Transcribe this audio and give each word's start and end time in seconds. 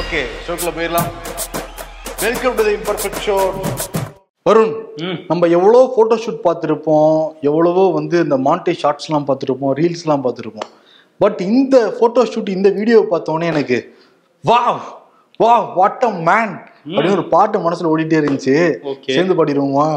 Okay 0.00 0.20
ஷோக்குள்ள 0.44 0.70
போயிடலாம். 0.76 1.08
Welcome 2.24 2.54
to 2.58 2.62
the 2.66 2.72
imperfect 2.78 3.22
show 3.26 3.36
Varun 4.46 4.74
நம்ம 5.30 5.48
எவ்வளோ 5.56 5.80
ஃபோட்டோ 5.94 6.16
ஷூட் 6.24 6.38
பார்த்துருப்போம் 6.46 7.16
எவ்வளவோ 7.48 7.84
வந்து 7.96 8.16
இந்த 8.26 8.36
மாண்டே 8.46 8.72
ஷார்ட்ஸ்லாம் 8.82 9.26
பார்த்துருப்போம் 9.28 9.74
ரீல்ஸ்லாம் 9.80 10.24
பார்த்துருப்போம். 10.26 10.68
பட் 11.22 11.40
இந்த 11.52 11.76
ஃபோட்டோ 11.96 12.22
ஷூட் 12.32 12.50
இந்த 12.56 12.68
வீடியோ 12.78 13.00
பார்த்தோன்னே 13.12 13.50
எனக்கு 13.54 13.78
வா 14.44 14.60
வா 15.42 15.54
வாட் 15.78 16.06
அ 16.10 16.12
மேன் 16.28 16.54
அப்படின்னு 16.92 17.16
ஒரு 17.18 17.26
பாட்டு 17.34 17.64
மனசுல 17.66 17.90
ஓடிட்டே 17.92 18.20
இருந்துச்சு. 18.20 18.56
சேர்ந்து 19.14 19.36
பாடிடுவோமா? 19.38 19.88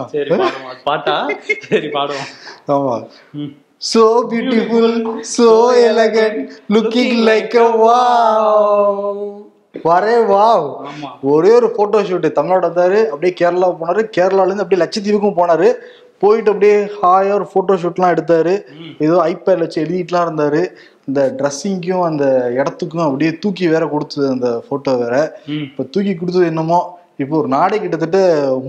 பாட்டா? 0.90 1.16
சரி 1.70 1.90
பாடுவோம். 1.98 2.30
ஆமா. 2.76 2.96
So 3.92 4.02
beautiful 4.34 4.94
so 5.36 5.48
elegant 5.92 6.42
looking 6.76 7.18
like 7.30 7.56
a 7.66 7.70
wow 7.86 9.24
வரே 9.74 10.26
ஆமா. 10.90 11.10
ஒரே 11.22 11.52
ஒரு 11.52 11.72
போட்டோ 11.72 12.02
ஷூட் 12.02 12.32
தமிழ்நாடு 12.32 12.68
வந்தாரு 12.68 13.06
அப்படியே 13.06 13.34
கேரளா 13.42 13.70
போனாரு. 13.82 14.10
கேரளால 14.18 14.46
இருந்து 14.46 14.64
அப்படியே 14.64 14.88
லட்சத்தீவுக்கும் 14.88 15.40
போனாரு. 15.40 15.74
போயிட்டு 16.20 16.52
அப்படியே 16.52 16.90
ஹாயா 17.02 17.34
ஒரு 17.34 17.48
போட்டோ 17.54 17.74
ஷூட்லாம் 17.74 18.14
எடுத்தாரு. 18.14 18.64
ஏதோ 19.00 19.16
ஐபேட்ல 19.16 19.60
வச்சு 19.60 19.84
எழுதிட்டுலாம் 19.84 20.28
இருந்தாரு. 20.28 20.66
இந்த 21.06 21.36
ட்ரெஸ்ஸிங்க்கும் 21.38 22.02
அந்த 22.02 22.52
இடத்துக்கும் 22.52 23.06
அப்படியே 23.06 23.38
தூக்கி 23.38 23.68
வேற 23.68 23.88
கொடுத்தது 23.88 24.30
அந்த 24.30 24.64
போட்டோ 24.70 24.96
வேற. 24.96 25.42
இப்ப 25.48 25.84
தூக்கி 25.84 26.16
கொடுத்தது 26.16 26.46
என்னமோ 26.46 26.98
இப்போ 27.20 27.36
ஒரு 27.40 27.50
நாடே 27.54 27.78
கிட்டத்தட்ட 27.82 28.20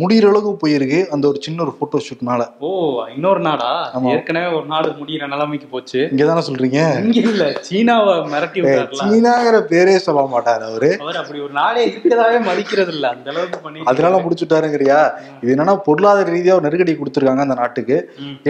முடிகிற 0.00 0.26
அளவுக்கு 0.30 0.50
போயிருக்கு. 0.62 0.98
அந்த 1.14 1.24
ஒரு 1.30 1.38
சின்ன 1.44 1.62
ஒரு 1.64 1.72
போட்டோ 1.78 1.98
ஷூட்னால 2.06 2.42
ஓ 2.66 2.70
இன்னொரு 3.14 3.40
நாடா. 3.46 3.70
ஏற்கனவே 4.14 4.48
ஒரு 4.56 4.66
நாடு 4.72 4.88
முடியிற 4.98 5.28
நிலைமைக்கு 5.32 5.68
போச்சு. 5.74 6.00
இங்க 6.12 6.24
தானே 6.30 6.42
சொல்றீங்க? 6.48 6.80
இங்க 7.04 7.20
இல்ல 7.30 7.46
சீனாவை 7.68 8.14
மிரட்டி 8.32 8.64
சீனாங்கிற 9.00 9.60
பேரே 9.72 9.96
சொல்ல 10.06 10.26
மாட்டாரு 10.34 10.64
அவரு. 10.70 10.90
அவர் 11.06 11.20
அப்படி 11.22 11.40
ஒரு 11.46 11.54
நாடே 11.60 11.82
இருக்கிறதாவே 11.88 12.38
மதிக்கிறது 12.50 12.94
இல்ல 12.96 13.08
அந்த 13.16 13.30
அளவுக்கு 13.34 13.60
பண்ணி 13.64 13.88
அதனால 13.92 14.20
முடிச்சுட்டாருங்கிறியா? 14.26 15.00
இது 15.42 15.56
என்னன்னா 15.56 15.76
பொருளாதார 15.88 16.28
ரீதியா 16.36 16.56
ஒரு 16.58 16.66
நெருக்கடி 16.68 16.98
கொடுத்துருக்காங்க 17.00 17.46
அந்த 17.48 17.58
நாட்டுக்கு. 17.62 17.98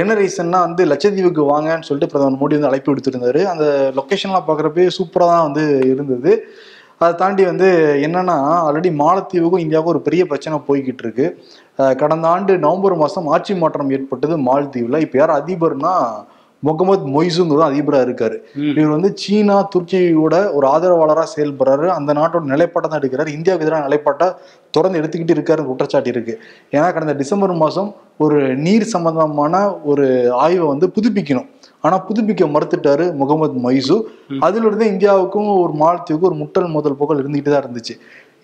என்ன 0.03 0.19
ரீசன்னா 0.23 0.61
வந்து 0.69 0.85
லட்சத்தீவுக்கு 0.93 1.45
வாங்கன்னு 1.55 1.89
சொல்லிட்டு 1.91 2.13
பிரதமர் 2.15 2.41
மோடி 2.43 2.59
வந்து 2.59 2.73
அழைப்பு 2.73 2.93
விடுத்திருந்தாரு. 2.93 3.43
அந்த 3.55 3.67
லொகேஷன்லாம் 4.01 4.49
பாக்குறப்ப 4.51 4.91
சூப்பரா 5.01 5.33
தான் 5.35 5.49
வந்து 5.49 5.67
இருந்தது. 5.95 6.33
அதை 7.01 7.13
தாண்டி 7.21 7.43
வந்து 7.51 7.69
என்னன்னா 8.07 8.37
ஆல்ரெடி 8.67 8.91
மாலத்தீவுக்கும் 9.03 9.63
இந்தியாவுக்கும் 9.65 9.95
ஒரு 9.95 10.01
பெரிய 10.07 10.23
பிரச்சனை 10.31 10.59
போய்கிட்டு 10.69 11.03
இருக்கு 11.05 11.27
கடந்த 12.03 12.27
ஆண்டு 12.35 12.53
நவம்பர் 12.67 13.01
மாதம் 13.03 13.31
ஆட்சி 13.35 13.55
மாற்றம் 13.63 13.93
ஏற்பட்டது 13.97 14.35
மாலத்தீவில். 14.49 15.03
இப்போ 15.05 15.17
யார் 15.21 15.39
அதிபர்னா 15.41 15.95
முகமது 16.65 17.13
மொய்சுங்கிறதும் 17.15 17.69
அதிபரா 17.69 18.01
இருக்காரு. 18.07 18.37
ம். 18.57 18.73
இவர் 18.77 18.95
வந்து 18.97 19.11
சீனா 19.17 19.57
துருக்கியோட 19.75 20.35
ஒரு 20.53 20.67
ஆதரவாளரா 20.67 21.25
செயல்படுறாரு. 21.35 21.87
அந்த 21.97 22.11
நாட்டோட 22.13 22.45
நிலைப்பாட்டை 22.45 22.89
தான் 22.89 23.01
எடுக்கிறாரு. 23.01 23.31
இந்தியாவுக்கு 23.39 23.67
எதிரான 23.67 23.87
நிலைப்பாட்டை 23.89 24.29
தொடர்ந்து 24.75 25.01
எடுத்துக்கிட்டு 25.01 25.37
இருக்காரு 25.37 25.63
குற்றச்சாட்டு 25.65 26.13
இருக்கு. 26.15 26.35
ஏன்னா 26.73 26.87
கடந்த 26.93 27.15
டிசம்பர் 27.15 27.55
மாசம் 27.57 27.91
ஒரு 28.19 28.39
நீர் 28.57 28.93
சம்பந்தமான 28.95 29.55
ஒரு 29.85 30.07
ஆய்வை 30.45 30.67
வந்து 30.67 30.89
புதுப்பிக்கணும். 30.97 31.49
ஆனா 31.85 31.97
புதுப்பிக்க 32.09 32.45
மறுத்துட்டாரு 32.47 33.07
முகமது 33.15 33.57
மைசு 33.61 33.97
அதுல 34.41 34.67
இருந்து 34.67 34.87
இந்தியாவுக்கும் 34.87 35.49
ஒரு 35.63 35.73
மாலத்தீவுக்கும் 35.81 36.31
ஒரு 36.31 36.39
முட்டல் 36.43 36.69
மோதல் 36.75 36.99
போக்கள் 37.01 37.21
இருந்துகிட்டு 37.23 37.51
தான் 37.51 37.65
இருந்துச்சு. 37.65 37.95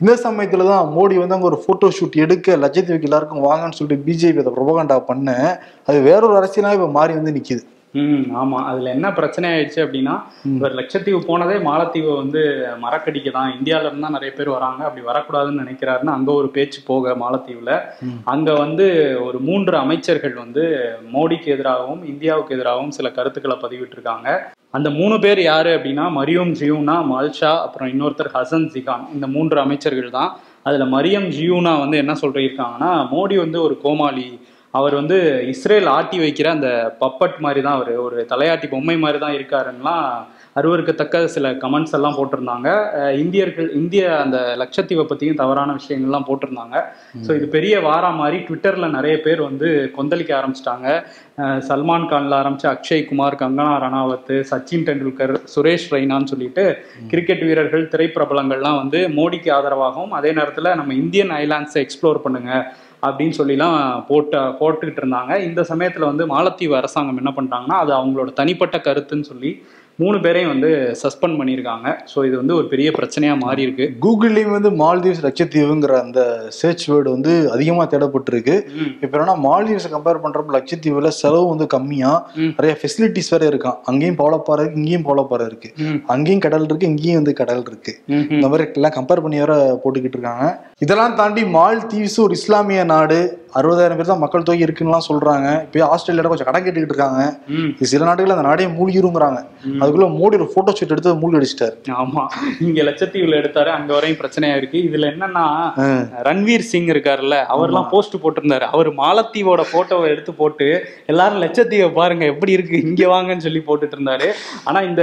இந்த 0.01 0.13
சமயத்துல 0.25 0.67
தான் 0.67 0.85
மோடி 0.93 1.15
வந்து 1.19 1.37
அங்க 1.37 1.47
ஒரு 1.47 1.59
போட்டோ 1.65 1.89
ஷூட் 1.97 2.15
எடுக்க 2.17 2.57
லட்சத்தீவுக்கு 2.57 3.09
எல்லாருக்கும் 3.09 3.45
வாங்கன்னு 3.47 3.77
சொல்லிட்டு 3.79 4.05
பிஜேபி 4.07 4.41
அதை 4.43 4.53
ப்ரொபகண்டா 4.55 4.97
பண்ண 5.09 5.29
அது 5.89 5.99
வேறொரு 6.01 6.35
அரசியலா 6.41 6.73
இப்ப 6.79 6.89
மாறி 6.91 7.13
வந்து 7.13 7.35
நிக்குது. 7.37 7.63
ம் 7.95 8.27
ஆமா. 8.41 8.59
அதுல 8.71 8.91
என்ன 8.97 9.07
பிரச்சனை 9.13 9.47
ஆயிடுச்சு 9.53 9.81
அப்படின்னா 9.85 10.13
இவர் 10.57 10.77
லட்சத்தீவு 10.81 11.21
போனதே 11.29 11.57
மாலத்தீவை 11.69 12.13
வந்து 12.21 12.43
மறக்கடிக்க 12.85 13.31
தான் 13.37 13.55
இந்தியால 13.57 13.89
இருந்து 13.89 14.17
நிறைய 14.17 14.33
பேர் 14.37 14.51
வராங்க. 14.57 14.81
அப்படி 14.89 15.03
வரக்கூடாதுன்னு 15.09 15.63
நினைக்கிறாருன்னு 15.65 16.13
அங்க 16.17 16.31
ஒரு 16.33 16.49
பேச்சு 16.57 16.81
போக 16.91 17.15
மாலத்தீவுல. 17.23 17.73
அங்க 18.35 18.53
வந்து 18.55 18.87
ஒரு 19.27 19.39
மூன்று 19.49 19.77
அமைச்சர்கள் 19.77 20.35
வந்து 20.45 20.65
மோடிக்கு 21.15 21.49
எதிராகவும் 21.57 22.05
இந்தியாவுக்கு 22.13 22.57
எதிராகவும் 22.57 22.95
சில 22.99 23.11
கருத்துக்களை 23.19 23.57
பதிவிட்டிருக்காங்க. 23.65 24.29
அந்த 24.75 24.89
மூணு 24.99 25.19
பேர் 25.19 25.43
யாரு 25.43 25.71
அப்படின்னா 25.77 26.07
மரியம் 26.19 26.53
ஜியூனா 26.61 26.97
மல்ஷா 27.13 27.53
அப்புறம் 27.65 27.91
இன்னொருத்தர் 27.93 28.35
ஹசன் 28.37 28.69
ஜிகான். 28.75 29.05
இந்த 29.15 29.27
மூன்று 29.27 29.59
அமைச்சர்கள் 29.65 30.17
தான். 30.19 30.31
அதுல 30.69 30.85
மரியம் 30.95 31.29
ஜியூனா 31.37 31.73
வந்து 31.83 31.97
என்ன 32.03 32.15
சொல்லியிருக்காங்கன்னா 32.23 32.93
மோடி 33.15 33.37
வந்து 33.45 33.59
ஒரு 33.67 33.75
கோமாளி 33.85 34.27
அவர் 34.79 34.95
வந்து 34.99 35.17
இஸ்ரேல் 35.53 35.89
ஆட்டி 35.95 36.19
வைக்கிற 36.25 36.49
அந்த 36.57 36.69
பப்பட் 37.01 37.39
மாதிரி 37.45 37.61
தான் 37.67 37.77
அவர். 37.79 37.95
ஒரு 38.07 38.19
தலையாட்டி 38.33 38.67
பொம்மை 38.75 38.97
மாதிரி 39.05 39.19
தான் 39.23 39.37
இருக்காருன்னெலாம் 39.37 40.05
அருவருக்கத்தக்க 40.59 41.23
சில 41.35 41.49
கமெண்ட்ஸ் 41.63 41.95
எல்லாம் 41.99 42.17
போட்டிருந்தாங்க. 42.19 42.69
இந்தியர்கள் 43.23 43.69
இந்திய 43.81 44.03
அந்த 44.25 44.39
லட்சத்தீவை 44.63 45.05
பற்றியும் 45.11 45.41
தவறான 45.41 45.75
விஷயங்கள்லாம் 45.79 46.27
போட்டிருந்தாங்க. 46.29 46.77
ஸோ 47.27 47.31
இது 47.39 47.47
பெரிய 47.57 47.75
வாரா 47.87 48.11
மாதிரி 48.21 48.39
ட்விட்டரில் 48.49 48.95
நிறைய 48.97 49.17
பேர் 49.27 49.41
வந்து 49.49 49.69
கொந்தளிக்க 49.97 50.33
ஆரம்பிச்சிட்டாங்க. 50.41 50.89
சல்மான் 51.69 52.09
கான்ல 52.11 52.35
ஆரம்பிச்சு 52.43 52.69
அக்ஷய் 52.75 53.07
குமார் 53.11 53.41
கங்கனா 53.43 53.75
ரணாவத் 53.87 54.33
சச்சின் 54.51 54.87
டெண்டுல்கர் 54.89 55.35
சுரேஷ் 55.55 55.89
ரெய்னான்னு 55.95 56.33
சொல்லிட்டு 56.33 56.65
கிரிக்கெட் 57.13 57.45
வீரர்கள் 57.49 57.91
திரைப்பிரபலங்கள்லாம் 57.95 58.81
வந்து 58.83 59.01
மோடிக்கு 59.19 59.51
ஆதரவாகவும் 59.59 60.15
அதே 60.21 60.33
நேரத்தில் 60.39 60.77
நம்ம 60.81 60.95
இந்தியன் 61.03 61.35
ஐலாண்ட்ஸை 61.43 61.83
எக்ஸ்ப்ளோர் 61.87 62.25
பண்ணுங்க. 62.27 62.53
அப்படின்னு 63.03 63.35
சொல்லிலாம் 63.39 64.05
போட்ட 64.09 64.41
போட்டுக்கிட்டு 64.61 65.01
இருந்தாங்க. 65.03 65.33
இந்த 65.49 65.63
சமயத்தில் 65.63 66.11
வந்து 66.11 66.27
மாலத்தீவு 66.27 66.75
அரசாங்கம் 66.77 67.21
என்ன 67.23 67.33
பண்ணிட்டாங்கன்னா 67.37 67.79
அது 67.85 67.93
அவங்களோட 67.93 68.33
தனிப்பட்ட 68.33 68.79
கருத்துன்னு 68.79 69.29
சொல்லி 69.33 69.53
மூணு 70.01 70.17
பேரையும் 70.25 70.51
வந்து 70.53 70.71
சஸ்பெண்ட் 71.03 71.39
பண்ணியிருக்காங்க. 71.39 71.89
ஸோ 72.13 72.19
இது 72.29 72.35
வந்து 72.41 72.55
ஒரு 72.59 72.67
பெரிய 72.73 72.89
பிரச்சனையாக 72.99 73.39
மாறி 73.45 73.63
இருக்கு 73.67 73.87
கூகுள்லயும் 74.05 74.55
வந்து 74.57 74.71
மால்தீவ்ஸ் 74.83 75.23
லட்சத்தீவுங்கிற 75.27 75.95
அந்த 76.05 76.21
சர்ச் 76.59 76.85
வேர்டு 76.91 77.09
வந்து 77.17 77.33
அதிகமா 77.55 77.85
தேடப்பட்டிருக்கு. 77.93 78.57
இப்ப 79.05 79.13
என்னன்னா 79.17 79.37
மால்தீவ்ஸ் 79.49 79.89
கம்பேர் 79.95 80.23
பண்றப்ப 80.25 80.57
லட்சத்தீவுல 80.59 81.11
செலவு 81.21 81.47
வந்து 81.53 81.67
கம்மியா. 81.77 82.13
நிறைய 82.59 82.75
ஃபெசிலிட்டிஸ் 82.81 83.33
வேற 83.35 83.45
இருக்கான். 83.53 83.79
அங்கேயும் 83.93 84.21
பவளப்பாறை 84.23 84.63
இருக்கு 84.65 84.81
இங்கேயும் 84.83 85.07
பவளப்பாறை 85.09 85.47
இருக்கு. 85.51 85.71
அங்கேயும் 86.15 86.45
கடல் 86.47 86.67
இருக்கு 86.69 86.91
இங்கேயும் 86.93 87.21
வந்து 87.21 87.35
கடல் 87.43 87.65
இருக்கு. 87.71 87.95
இந்த 88.37 88.47
மாதிரி 88.51 88.67
எல்லாம் 88.81 88.97
கம்பேர் 88.99 89.25
பண்ணி 89.27 89.43
வேற 89.45 89.55
போட்டுக்கிட்டு 89.85 90.19
இருக்காங்க. 90.19 90.47
இதெல்லாம் 90.87 91.19
தாண்டி 91.21 91.45
மால்தீவ்ஸ் 91.59 92.19
ஒரு 92.27 92.35
இஸ்லாமிய 92.41 92.83
நாடு. 92.95 93.21
அறுபதாயிரம் 93.59 93.99
பேர் 93.99 94.11
தான் 94.11 94.21
மக்கள் 94.23 94.45
தொகை 94.49 94.61
இருக்குன்னுலாம் 94.65 95.07
சொல்றாங்க. 95.09 95.47
இப்போ 95.65 95.87
ஆஸ்திரேலியால 95.93 96.31
கொஞ்சம் 96.33 96.49
கடன் 96.49 96.65
கேட்டுக்கிட்டு 96.65 96.95
இருக்காங்க. 96.95 97.23
சில 97.93 98.05
நாடுகள் 98.09 98.35
அந்த 98.35 98.45
நாடே 98.49 98.67
மூழ்கிருங்கிறாங்க. 98.77 99.39
அதுக்குள்ள 99.91 100.09
மோடி 100.19 100.35
ஒரு 100.41 100.47
போட்டோ 100.55 100.73
ஷூட் 100.79 100.93
எடுத்து 100.95 101.13
மூழ்கி 101.21 101.39
அடிச்சிட்டாரு. 101.39 101.75
ஆமா. 102.03 102.23
இங்க 102.67 102.81
லட்சத்தீவுல 102.89 103.35
எடுத்தாரு 103.41 103.71
அங்க 103.77 103.91
வரையும் 103.97 104.19
பிரச்சனையா 104.21 104.57
இருக்கு. 104.61 104.79
இதுல 104.89 105.07
என்னன்னா 105.13 105.45
ரன்வீர் 106.29 106.67
சிங் 106.71 106.91
இருக்காருல்ல 106.95 107.37
அவர்லாம் 107.55 107.89
போஸ்ட் 107.93 108.17
போட்டிருந்தாரு. 108.23 108.67
அவர் 108.75 108.91
மாலத்தீவோட 109.01 109.63
போட்டோவை 109.73 110.07
எடுத்து 110.15 110.35
போட்டு 110.41 110.69
எல்லாரும் 111.13 111.43
லட்சத்தீவை 111.45 111.89
பாருங்க 111.99 112.25
எப்படி 112.33 112.55
இருக்கு 112.57 112.77
இங்க 112.89 113.03
வாங்கன்னு 113.15 113.47
சொல்லி 113.47 113.63
போட்டுட்டு 113.69 113.97
இருந்தாரு. 113.99 114.29
ஆனா 114.69 114.81
இந்த 114.91 115.03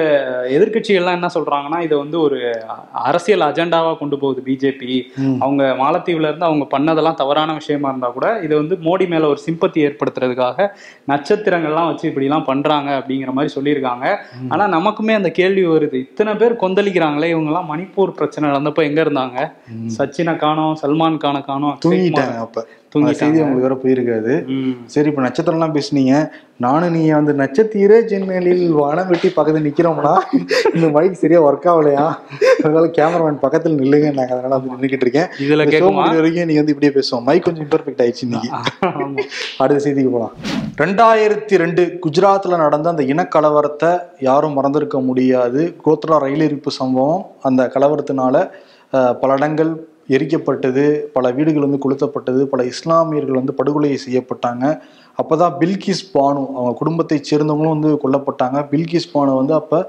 எதிர்க்கட்சிகள்லாம் 0.58 1.18
என்ன 1.20 1.32
சொல்றாங்கன்னா 1.38 1.82
இதை 1.88 1.98
வந்து 2.04 2.18
ஒரு 2.28 2.40
அரசியல் 3.10 3.48
அஜெண்டாவா 3.50 3.92
கொண்டு 4.04 4.18
போகுது 4.24 4.42
பிஜேபி 4.48 4.94
அவங்க 5.44 5.64
மாலத்தீவுல 5.84 6.30
இருந்து 6.32 6.50
அவங்க 6.50 6.68
பண்ணதெல்லாம் 6.76 7.20
தவறான 7.24 7.56
விஷயமா 7.62 7.92
இருந்தா 7.94 8.12
கூட 8.18 8.28
இது 8.48 8.54
வந்து 8.62 8.78
மோடி 8.88 9.08
மேல 9.16 9.28
ஒரு 9.34 9.42
சிம்பத்தி 9.48 9.80
ஏற்படுத்துறதுக்காக 9.88 10.70
நட்சத்திரங்கள்லாம் 11.14 11.90
வச்சு 11.92 12.06
இப்படி 12.12 12.28
எல்லாம் 12.30 12.48
பண்றாங்க 12.52 12.90
அப்படிங்கிற 13.00 13.32
மாதிரி 13.38 13.56
சொல்லியிருக்காங்க. 13.58 14.06
ஆனா 14.54 14.64
நமக்குமே 14.72 15.14
அந்த 15.14 15.32
கேள்வி 15.32 15.68
வருது. 15.68 15.94
இத்தனை 15.94 16.36
பேர் 16.36 16.54
கொந்தளிக்கிறாங்களே 16.54 17.30
இவங்க 17.30 17.50
எல்லாம் 17.50 17.70
மணிப்பூர் 17.74 18.12
பிரச்சனை 18.12 18.50
நடந்தப்ப 18.50 18.84
எங்க 18.84 19.04
இருந்தாங்க? 19.04 19.52
சச்சினை 19.98 20.36
காணோம் 20.36 20.78
சல்மான் 20.82 21.18
கானை 21.18 21.42
காணோம். 21.46 21.78
தூங்கிட்டாங்க 21.86 22.38
அப்ப. 22.38 22.68
அந்த. 23.00 23.20
செய்தி 23.22 23.42
உங்களுக்கு 23.44 23.68
வேற 23.68 23.78
போயிருக்காது. 23.84 24.34
சரி 24.94 25.10
இப்ப 25.12 25.24
நட்சத்திரம்லாம் 25.26 25.76
பேசுனீங்க. 25.78 26.14
நானும் 26.66 26.94
நீ 26.96 27.02
அந்த 27.18 27.32
நட்சத்திர 27.42 28.00
ஜன்னலில் 28.12 28.64
வானம் 28.78 29.10
வெட்டி 29.12 29.30
பக்கத்துல 29.36 29.62
நிக்கிறோம்னா 29.66 30.14
இந்த 30.76 30.88
மைக் 30.96 31.20
சரியா 31.22 31.40
ஒர்க் 31.48 31.68
ஆகலையா? 31.74 32.06
அதனால 32.64 32.86
கேமராமேன் 32.98 33.42
பக்கத்துல 33.44 33.78
நில்லுங்க 33.82 34.08
நாங்க 34.18 34.34
அதனால 34.36 34.54
வந்து 34.56 34.72
நின்னுக்கிட்டு 34.74 35.06
இருக்கேன். 35.08 35.30
இதுல 35.44 35.58
வரைக்கும் 35.60 36.48
நீங்க 36.50 36.62
வந்து 36.62 36.76
இப்படியே 36.76 36.94
பேசுவோம். 36.98 37.26
மைக் 37.28 37.46
கொஞ்சம் 37.48 37.66
இம்பர்ஃபெக்ட் 37.68 38.02
ஆயிடுச்சு 38.06 38.26
இன்னைக்கு. 38.28 38.50
அடுத்த 39.64 39.80
செய்திக்கு 39.86 40.14
போலாம். 40.16 40.34
ரெண்டாயிரத்தி 40.84 41.62
ரெண்டு 41.64 41.84
குஜராத்ல 42.06 42.58
நடந்த 42.64 42.88
அந்த 42.94 43.06
இனக்கலவரத்தை 43.14 43.92
யாரும் 44.30 44.58
மறந்திருக்க 44.60 45.00
முடியாது. 45.10 45.62
கோத்ரா 45.86 46.18
ரயில் 46.26 46.46
எரிப்பு 46.48 46.74
சம்பவம் 46.80 47.24
அந்த 47.50 47.64
கலவரத்தினால 47.76 48.36
பல 49.22 49.30
இடங்கள் 49.40 49.72
எரிக்கப்பட்டது 50.16 50.84
பல 51.16 51.32
வீடுகள் 51.38 51.66
வந்து 51.68 51.82
கொளுத்தப்பட்டது 51.86 52.42
பல 52.52 52.64
இஸ்லாமியர்கள் 52.74 53.40
வந்து 53.40 53.58
படுகொலை 53.60 53.90
செய்யப்பட்டாங்க. 54.06 54.66
அப்போதான் 55.20 55.56
பில்கிஸ் 55.62 56.06
பானு 56.14 56.40
அவங்க 56.58 56.74
குடும்பத்தை 56.82 57.18
சேர்ந்தவங்களும் 57.30 57.76
வந்து 57.76 57.92
கொல்லப்பட்டாங்க. 58.04 58.58
பில்கிஸ் 58.72 59.12
பானு 59.14 59.40
வந்து 59.42 59.54
அப்போ 59.62 59.80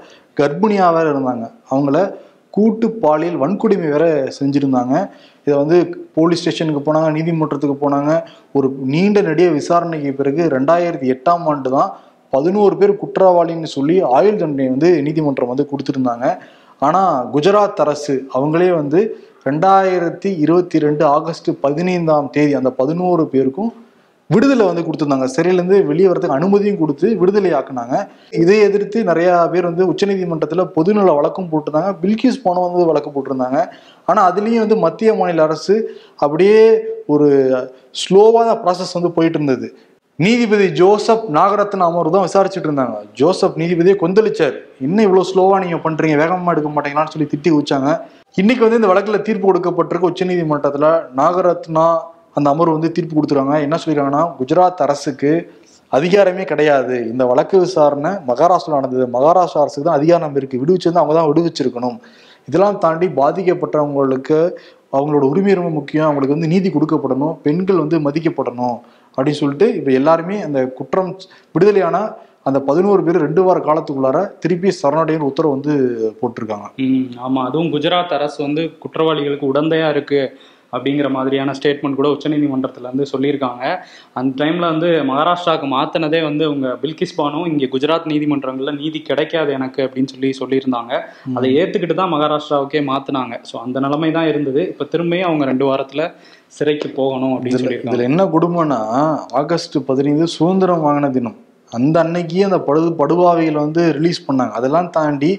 கர்ப்பிணியாக 0.41 0.95
வேற 0.97 1.05
இருந்தாங்க. 1.13 1.45
அவங்கள 1.71 1.99
கூட்டு 2.57 2.87
பாலியல் 3.01 3.39
வன்கொடுமை 3.41 3.87
வேற 3.95 4.05
செஞ்சுருந்தாங்க. 4.37 4.93
இதை 5.45 5.55
வந்து 5.63 5.77
போலீஸ் 6.17 6.41
ஸ்டேஷனுக்கு 6.41 6.81
போனாங்க 6.87 7.09
நீதிமன்றத்துக்கு 7.17 7.75
போனாங்க. 7.83 8.11
ஒரு 8.57 8.67
நீண்ட 8.93 9.21
நெடிய 9.21 9.49
விசாரணைக்கு 9.57 10.11
பிறகு 10.19 10.43
ரெண்டாயிரத்தி 10.55 11.09
எட்டாம் 11.15 11.45
ஆண்டு 11.51 11.69
தான் 11.75 11.91
பதினோரு 12.33 12.75
பேர் 12.79 12.99
குற்றவாளின்னு 13.01 13.69
சொல்லி 13.77 13.95
ஆயுள் 14.15 14.41
தண்டனை 14.41 14.67
வந்து 14.75 14.89
நீதிமன்றம் 15.05 15.51
வந்து 15.53 15.67
கொடுத்துருந்தாங்க. 15.71 16.25
ஆனால் 16.87 17.13
குஜராத் 17.33 17.81
அரசு 17.85 18.13
அவங்களே 18.35 18.69
வந்து 18.81 18.99
ரெண்டாயிரத்தி 19.47 20.29
இருபத்தி 20.43 20.77
ரெண்டு 20.85 21.03
ஆகஸ்ட் 21.17 21.49
பதினைந்தாம் 21.65 22.31
தேதி 22.35 22.53
அந்த 22.59 22.69
பதினோரு 22.79 23.23
பேருக்கும் 23.33 23.69
விடுதலை 24.33 24.63
வந்து 24.69 24.83
கொடுத்துருந்தாங்க. 24.85 25.27
சிறையிலேருந்து 25.35 25.77
வெளியே 25.91 26.07
வரதுக்கு 26.09 26.37
அனுமதியும் 26.39 26.79
கொடுத்து 26.81 27.07
விடுதலை 27.21 27.51
ஆக்குனாங்க. 27.59 27.95
இதை 28.41 28.57
எதிர்த்து 28.65 28.99
நிறைய 29.09 29.29
பேர் 29.53 29.67
வந்து 29.69 29.87
உச்சநீதிமன்றத்தில் 29.91 30.63
பொதுநல 30.75 31.13
வழக்கம் 31.19 31.49
போட்டிருந்தாங்க. 31.51 31.91
பில்கிஸ் 32.01 32.43
போன 32.45 32.63
வந்து 32.65 32.89
வழக்கு 32.89 33.11
போட்டிருந்தாங்க. 33.15 33.61
ஆனால் 34.09 34.27
அதுலேயும் 34.31 34.65
வந்து 34.65 34.77
மத்திய 34.85 35.13
மாநில 35.19 35.45
அரசு 35.47 35.77
அப்படியே 36.25 36.59
ஒரு 37.13 37.29
ஸ்லோவாக 38.01 38.43
தான் 38.49 38.61
ப்ராசஸ் 38.65 38.97
வந்து 38.97 39.15
போயிட்டு 39.17 39.39
இருந்தது. 39.39 39.69
நீதிபதி 40.23 40.65
ஜோசப் 40.77 41.25
நாகரத்ன 41.35 41.85
அமர்வு 41.89 42.11
தான் 42.13 42.25
விசாரிச்சுட்டு 42.25 42.67
இருந்தாங்க. 42.69 42.95
ஜோசப் 43.19 43.59
நீதிபதியை 43.61 43.93
கொந்தளிச்சார். 44.01 44.55
இன்னும் 44.85 45.05
இவ்வளோ 45.07 45.21
ஸ்லோவாக 45.29 45.59
நீங்கள் 45.63 45.81
பண்ணுறீங்க 45.85 46.15
வேகமாக 46.21 46.53
எடுக்க 46.53 46.69
மாட்டீங்களான்னு 46.77 47.13
சொல்லி 47.13 47.27
திட்டி 47.33 47.51
வச்சாங்க 47.57 47.89
இன்னைக்கு 48.41 48.63
வந்து 48.65 48.79
இந்த 48.79 48.89
வழக்கில் 48.91 49.23
தீர்ப்பு 49.27 49.45
கொடுக்கப்பட்டிருக்கு 49.49 50.09
உச்சநீதிமன்றத்தில். 50.11 50.87
நாகரத்னா 51.19 51.85
அந்த 52.37 52.47
அமர்வு 52.53 52.75
வந்து 52.77 52.91
தீர்ப்பு 52.97 53.15
கொடுத்துருக்காங்க. 53.17 53.55
என்ன 53.67 53.79
சொல்லிடுறாங்கன்னா 53.83 54.23
குஜராத் 54.39 54.83
அரசுக்கு 54.87 55.31
அதிகாரமே 55.99 56.43
கிடையாது. 56.51 56.97
இந்த 57.13 57.23
வழக்கு 57.31 57.55
விசாரணை 57.65 58.11
மகாராஷ்டிரா 58.31 58.75
நடந்தது. 58.81 59.07
மகாராஷ்டிரா 59.15 59.63
அரசுக்கு 59.65 59.87
தான் 59.89 59.99
அதிகாரம் 60.01 60.37
இருக்குது 60.41 60.61
விடுவிச்சிருந்தா 60.65 61.03
அவங்க 61.03 61.17
தான் 61.19 61.31
விடுவிச்சிருக்கணும். 61.31 61.97
இதெல்லாம் 62.49 62.77
தாண்டி 62.83 63.07
பாதிக்கப்பட்டவங்களுக்கு 63.21 64.39
அவங்களோட 64.97 65.23
உரிமை 65.31 65.53
ரொம்ப 65.57 65.71
முக்கியம். 65.79 66.07
அவங்களுக்கு 66.09 66.35
வந்து 66.37 66.53
நீதி 66.53 66.69
கொடுக்கப்படணும். 66.75 67.35
பெண்கள் 67.47 67.83
வந்து 67.83 67.97
மதிக்கப்படணும். 68.05 68.77
அப்படின்னு 69.19 69.41
சொல்லிட்டு 69.43 69.69
இப்போ 69.79 69.93
எல்லாருமே 69.99 70.37
அந்த 70.47 70.61
குற்றம் 70.79 71.13
விடுதலையான 71.55 71.97
அந்த 72.47 72.59
பதினோரு 72.67 73.01
பேர் 73.05 73.23
ரெண்டு 73.23 73.41
வார 73.45 73.57
காலத்துக்குள்ளார 73.65 74.19
திருப்பி 74.43 74.69
சரணடையும் 74.81 75.25
உத்தரவு 75.29 75.55
வந்து 75.55 75.73
போட்டிருக்காங்க. 76.19 76.67
ம் 76.85 77.09
ஆமா. 77.25 77.41
அதுவும் 77.47 77.73
குஜராத் 77.73 78.15
அரசு 78.17 78.39
வந்து 78.45 78.63
குற்றவாளிகளுக்கு 78.83 79.51
உடந்தையா 79.51 79.89
இருக்கு 79.95 80.21
அப்படிங்கிற 80.73 81.07
மாதிரியான 81.15 81.53
ஸ்டேட்மெண்ட் 81.57 81.97
கூட 81.99 82.07
உச்சநீதிமன்றத்துல 82.15 82.89
வந்து 82.91 83.05
சொல்லியிருக்காங்க. 83.11 83.63
அந்த 84.19 84.31
டைம்ல 84.41 84.65
வந்து 84.73 84.89
மகாராஷ்டிராவுக்கு 85.11 85.67
மாத்தினதே 85.75 86.19
வந்து 86.27 86.43
அவங்க 86.49 86.67
பில்கிஸ் 86.83 87.15
பானு 87.19 87.39
இங்க 87.51 87.69
குஜராத் 87.75 88.09
நீதிமன்றங்கள்ல 88.13 88.73
நீதி 88.81 88.99
கிடைக்காது 89.09 89.51
எனக்கு 89.59 89.81
அப்படின்னு 89.85 90.13
சொல்லி 90.13 90.31
சொல்லியிருந்தாங்க. 90.41 90.93
அதை 91.37 91.49
ஏத்துக்கிட்டு 91.61 91.97
தான் 92.01 92.13
மகாராஷ்டிராவுக்கே 92.15 92.83
மாத்தினாங்க. 92.91 93.35
ஸோ 93.51 93.57
அந்த 93.65 93.79
நிலைமை 93.87 94.11
தான் 94.19 94.29
இருந்தது. 94.33 94.63
இப்ப 94.73 94.87
திரும்பியும் 94.95 95.29
அவங்க 95.31 95.45
ரெண்டு 95.51 95.67
வாரத்துல 95.71 96.03
சிறைக்கு 96.57 96.87
போகணும் 96.89 97.33
அப்படின்னு 97.33 97.59
சொல்லியிருக்காங்க. 97.59 97.93
இதுல 97.93 98.07
என்ன 98.09 98.21
குடும்பம்னா 98.25 98.79
ஆகஸ்ட் 99.41 99.77
பதினைந்து 99.85 100.27
சுதந்திரம் 100.27 100.83
வாங்கின 100.85 101.09
தினம். 101.09 101.37
அந்த 101.71 101.95
அன்னைக்கு 101.99 102.43
அந்த 102.43 102.59
படு 102.59 102.81
படுவாவைகளை 103.01 103.59
வந்து 103.65 103.83
ரிலீஸ் 103.97 104.19
பண்ணாங்க. 104.27 104.49
அதெல்லாம் 104.49 104.89
தாண்டி 104.89 105.31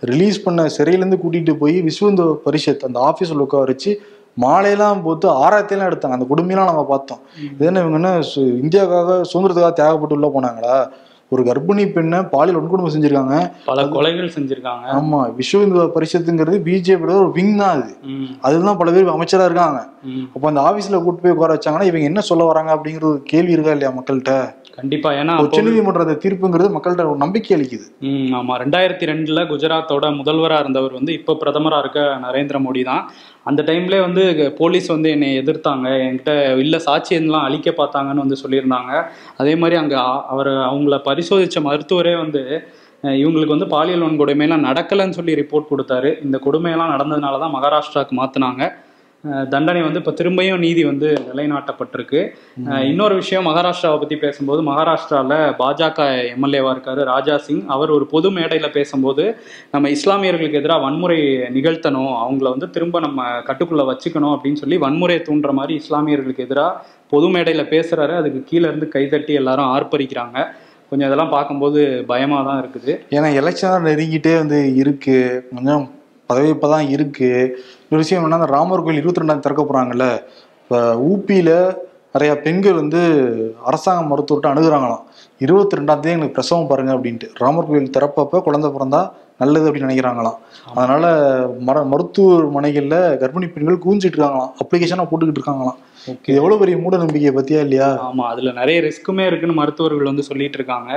ரிலீஸ் 0.00 0.42
பண்ண 0.42 0.66
சிறையிலேருந்து 0.76 1.18
கூட்டிட்டு 1.24 1.52
போய் 1.54 1.76
விஸ்வந்த 1.82 2.22
பரிஷத் 2.46 2.86
அந்த 2.88 3.00
ஆஃபீஸில் 3.08 3.44
உட்கார 3.46 3.64
வச்சு 3.64 3.92
மாலையெல்லாம் 4.40 5.02
போட்டு 5.02 5.26
ஆராயத்தையெல்லாம் 5.44 5.90
எடுத்தாங்க. 5.90 6.16
அந்த 6.18 6.26
குடும்பம்லாம் 6.30 6.70
நம்ம 6.72 6.84
பார்த்தோம். 6.84 7.20
இது 7.52 7.66
என்ன 7.66 7.82
இவங்க 7.84 7.98
என்ன 8.00 8.10
இந்தியாவுக்காக 8.64 9.20
சுதந்திரத்துக்காக 9.32 9.74
தியாகப்பட்டு 9.80 10.16
உள்ள 10.18 10.30
போனாங்களா? 10.34 10.76
ஒரு 11.32 11.42
கர்ப்பிணி 11.42 11.92
பெண்ணை 11.92 12.18
பாலியல் 12.22 12.58
வன்கொடுமை 12.58 12.90
செஞ்சிருக்காங்க. 12.94 13.36
பல 13.64 13.88
கொலைகள் 13.88 14.34
செஞ்சிருக்காங்க. 14.34 14.84
ஆமா 14.98 15.20
விஸ்வ 15.38 15.62
இந்து 15.62 15.86
பரிஷத்துங்கிறது 15.96 16.58
பிஜேபியோட 16.66 17.14
ஒரு 17.22 17.32
விங் 17.32 17.56
தான் 17.56 17.74
அது. 17.76 17.90
அதுதான் 18.40 18.76
பல 18.76 18.90
பேர் 18.90 19.14
அமைச்சரா 19.14 19.44
இருக்காங்க. 19.44 19.80
அப்போ 20.34 20.48
அந்த 20.48 20.60
ஆபீஸ்ல 20.60 21.02
கூட்டு 21.02 21.22
போய் 21.22 21.34
உட்கார 21.36 21.56
வச்சாங்கன்னா 21.56 21.88
இவங்க 21.88 22.06
என்ன 22.06 22.20
சொல்ல 22.20 22.44
வராங்க 22.44 22.70
அப்படிங்கிற 22.76 23.04
ஒரு 23.04 23.22
கேள்வி 23.24 23.52
இருக்கா 23.52 23.70
இல்லையா 23.70 23.92
மக்கள்கிட்ட? 23.96 24.34
கண்டிப்பா 24.78 25.10
ஏன்னா 25.12 25.32
அப்போ 25.32 25.46
உச்சநீதிமன்ற 25.46 26.00
அந்த 26.00 26.16
தீர்ப்புங்கிறது 26.22 26.68
மக்கள்கிட்ட 26.68 27.04
ஒரு 27.10 27.18
நம்பிக்கை 27.18 27.56
அளிக்குது. 27.56 27.86
ஆமா. 28.38 28.54
ரெண்டாயிரத்தி 28.56 29.06
ரெண்டுல 29.06 29.42
குஜராத்தோட 29.46 30.06
முதல்வரா 30.20 30.58
இருந்தவர் 30.58 30.92
வந்து 30.92 31.12
இப்ப 31.12 31.36
பிரதமரா 31.42 31.78
இருக்க 31.78 32.00
நரேந்திர 32.26 32.58
மோடி 32.58 32.84
தான். 32.84 33.04
அந்த 33.50 33.60
டைம்ல 33.68 33.96
வந்து 34.06 34.22
போலீஸ் 34.60 34.88
வந்து 34.94 35.08
என்னை 35.14 35.28
எதிர்த்தாங்க. 35.40 35.86
என்கிட்ட 36.06 36.32
இல்லை 36.64 36.78
சாட்சியம்லாம் 36.86 37.46
அழிக்க 37.48 37.70
பார்த்தாங்கன்னு 37.80 38.24
வந்து 38.24 38.42
சொல்லியிருந்தாங்க. 38.42 38.92
அதே 39.42 39.54
மாதிரி 39.62 39.76
அங்கே 39.82 39.98
அவர் 40.34 40.50
அவங்கள 40.70 40.98
பரிசோதித்த 41.10 41.60
மருத்துவரே 41.68 42.14
வந்து 42.24 42.42
இவங்களுக்கு 43.22 43.54
வந்து 43.54 43.72
பாலியல் 43.74 44.04
வன்கொடுமையெல்லாம் 44.06 44.66
நடக்கலைன்னு 44.68 45.16
சொல்லி 45.18 45.32
ரிப்போர்ட் 45.40 45.70
கொடுத்தாரு. 45.72 46.10
இந்த 46.26 46.36
கொடுமையெல்லாம் 46.46 46.92
நடந்ததுனால 46.94 47.40
தான் 47.42 47.54
மகாராஷ்டிராவுக்கு 47.56 48.14
மாற்றினாங்க 48.20 48.62
தண்டனை 49.52 49.80
வந்து 49.86 50.00
இப்போ 50.00 50.12
திரும்பியும் 50.18 50.62
நீதி 50.64 50.82
வந்து 50.88 51.08
நிலைநாட்டப்பட்டிருக்கு. 51.28 52.20
இன்னொரு 52.90 53.14
விஷயம் 53.20 53.46
மகாராஷ்டிராவை 53.48 53.98
பத்தி 54.02 54.16
பேசும்போது 54.24 54.60
மகாராஷ்டிரால 54.68 55.32
பாஜக 55.60 56.08
எம்எல்ஏவா 56.34 56.72
இருக்காரு 56.74 57.04
ராஜா 57.12 57.36
சிங். 57.46 57.62
அவர் 57.76 57.94
ஒரு 57.96 58.06
பொது 58.12 58.30
மேடையில 58.36 58.68
பேசும்போது 58.76 59.24
நம்ம 59.74 59.90
இஸ்லாமியர்களுக்கு 59.96 60.60
எதிராக 60.62 60.84
வன்முறை 60.86 61.18
நிகழ்த்தணும் 61.56 62.12
அவங்கள 62.24 62.46
வந்து 62.54 62.68
திரும்ப 62.76 63.00
நம்ம 63.06 63.28
கட்டுக்குள்ள 63.48 63.84
வச்சுக்கணும் 63.92 64.34
அப்படின்னு 64.36 64.62
சொல்லி 64.62 64.78
வன்முறையை 64.86 65.22
தூண்டுற 65.30 65.52
மாதிரி 65.60 65.80
இஸ்லாமியர்களுக்கு 65.82 66.46
எதிராக 66.48 66.80
பொது 67.14 67.26
மேடையில 67.36 67.64
பேசுறாரு. 67.74 68.14
அதுக்கு 68.20 68.42
கீழே 68.50 68.66
இருந்து 68.70 68.88
கைதட்டி 68.94 69.34
எல்லாரும் 69.42 69.72
ஆர்ப்பரிக்கிறாங்க. 69.74 70.38
கொஞ்சம் 70.90 71.08
இதெல்லாம் 71.08 71.34
பார்க்கும்போது 71.34 71.80
பயமா 72.10 72.38
தான் 72.48 72.60
இருக்குது. 72.62 72.92
ஏன்னா 73.16 73.30
எலெக்ஷன் 73.40 73.86
நெருங்கிட்டே 73.90 74.34
வந்து 74.42 74.58
இருக்கு. 74.82 75.18
கொஞ்சம் 75.54 75.84
பதவி 76.30 76.48
இப்பதான் 76.54 76.86
இருக்கு. 76.94 77.30
ஒரு 77.90 78.00
விஷயம் 78.02 78.20
என்னன்னா 78.20 78.38
அந்த 78.40 78.52
ராமர் 78.54 78.82
கோயில் 78.84 79.00
இருபத்தி 79.00 79.20
ரெண்டாம் 79.22 79.42
திறக்க 79.42 79.62
போறாங்கல்ல 79.66 80.06
இப்போ 80.62 80.78
ஊபியில 81.10 81.50
நிறைய 82.14 82.32
பெண்கள் 82.44 82.80
வந்து 82.80 83.00
அரசாங்க 83.68 84.02
மருத்துவர்கிட்ட 84.10 84.52
அணுகுறாங்களாம். 84.52 85.02
இருபத்தி 85.44 85.78
ரெண்டாம் 85.78 86.00
தேதி 86.02 86.14
எங்களுக்கு 86.14 86.36
பிரசவம் 86.38 86.68
பாருங்க 86.70 86.92
அப்படின்ட்டு. 86.96 87.26
ராமர் 87.42 87.68
கோயில் 87.70 87.92
திறப்பப்ப 87.96 88.40
குழந்தை 88.46 88.68
பிறந்தா 88.76 89.00
நல்லது 89.42 89.68
அப்படின்னு 89.68 89.88
நினைக்கிறாங்களாம். 89.88 90.38
அதனால 90.76 91.04
மர 91.68 91.82
மருத்துவமனைகள்ல 91.92 92.96
கர்ப்பிணி 93.20 93.48
பெண்கள் 93.56 93.84
கூஞ்சிட்டு 93.84 94.16
இருக்காங்களாம். 94.16 94.52
அப்ளிகேஷனா 94.62 95.06
போட்டுக்கிட்டு 95.10 95.40
இருக்காங்களாம். 95.40 95.78
இது 96.28 96.38
எவ்வளவு 96.40 96.60
பெரிய 96.62 96.76
மூட 96.82 96.96
நம்பிக்கை 97.02 97.32
பத்தியா 97.38 97.60
இல்லையா? 97.66 97.88
ஆமா 98.08 98.24
அதுல 98.32 98.50
நிறைய 98.60 98.80
ரிஸ்க்குமே 98.86 99.24
இருக்குன்னு 99.30 99.60
மருத்துவர்கள் 99.60 100.10
வந்து 100.10 100.26
சொல்லிட்டு 100.30 100.58
இருக்காங்க. 100.60 100.90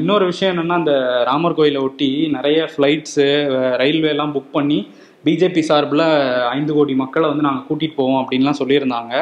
இன்னொரு 0.00 0.24
விஷயம் 0.32 0.54
என்னன்னா 0.54 0.78
அந்த 0.82 0.94
ராமர் 1.30 1.58
கோயிலை 1.60 1.82
ஒட்டி 1.88 2.10
நிறைய 2.36 2.68
ஃப்ளைட்ஸு 2.72 3.28
ரயில்வே 3.82 4.10
எல்லாம் 4.16 4.34
புக் 4.38 4.56
பண்ணி 4.58 4.80
பிஜேபி 5.26 5.62
சார்பில் 5.68 6.04
ஐந்து 6.56 6.72
கோடி 6.76 6.94
மக்களை 7.00 7.26
வந்து 7.30 7.44
நாங்கள் 7.46 7.64
கூட்டிட்டு 7.68 7.96
போவோம் 7.98 8.20
அப்படின்லாம் 8.20 8.58
சொல்லியிருந்தாங்க. 8.60 9.14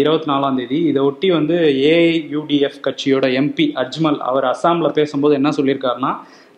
இருபத்தி 0.00 0.28
நாலாம் 0.30 0.56
தேதி. 0.60 0.78
இதை 0.90 1.02
ஒட்டி 1.08 1.28
வந்து 1.36 1.56
ஏஐயூடிஎஃப் 1.90 2.80
கட்சியோட 2.86 3.26
எம்பி 3.40 3.66
அஜ்மல் 3.82 4.18
அவர் 4.30 4.46
அஸ்ஸாமில் 4.52 4.96
பேசும்போது 4.98 5.36
என்ன 5.40 5.52
சொல்லியிருக்காருன்னா 5.58 6.12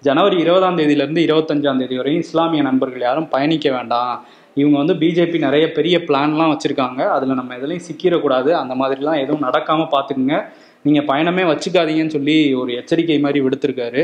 ஜனவரி 0.07 0.37
இருபதாம் 0.45 0.79
தேதியிலேருந்து 0.79 1.23
இருபத்தஞ்சாம் 1.27 1.81
தேதி 1.83 1.97
வரையும் 2.01 2.25
இஸ்லாமிய 2.27 2.63
நண்பர்கள் 2.69 3.07
யாரும் 3.09 3.29
பயணிக்க 3.35 3.69
வேண்டாம். 3.77 4.15
இவங்க 4.61 4.77
வந்து 4.83 4.95
பிஜேபி 5.03 5.39
நிறைய 5.47 5.65
பெரிய 5.79 5.97
பிளான்லாம் 6.09 6.53
வச்சுருக்காங்க. 6.53 7.01
அதில் 7.17 7.39
நம்ம 7.41 7.57
எதுலையும் 7.59 7.87
சிக்கிடக்கூடாது 7.89 8.51
அந்த 8.63 8.75
மாதிரிலாம் 8.81 9.21
எதுவும் 9.25 9.45
நடக்காமல் 9.47 9.93
பார்த்துக்குங்க. 9.97 10.39
நீங்கள் 10.87 11.09
பயணமே 11.11 11.45
வச்சுக்காதீங்கன்னு 11.51 12.15
சொல்லி 12.17 12.39
ஒரு 12.61 12.71
எச்சரிக்கை 12.81 13.19
மாதிரி 13.27 13.41
விடுத்திருக்காரு. 13.47 14.03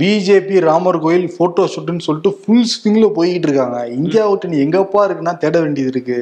பிஜேபி 0.00 0.56
ராமர் 0.68 0.98
கோயில் 1.04 1.26
போட்டோ 1.36 1.62
ஷூட்னு 1.72 2.04
சொல்லிட்டு 2.06 2.30
ஃபுல் 2.40 2.66
ஸ்விங்ல 2.72 3.06
போய்கிட்டு 3.18 3.46
இருக்காங்க. 3.48 3.78
இந்தியா 3.98 4.24
விட்டு 4.30 4.50
நீ 4.52 4.56
எங்கப்பா 4.64 5.02
இருக்குன்னா 5.06 5.34
தேட 5.42 5.56
வேண்டியது 5.64 5.92
இருக்கு. 5.94 6.18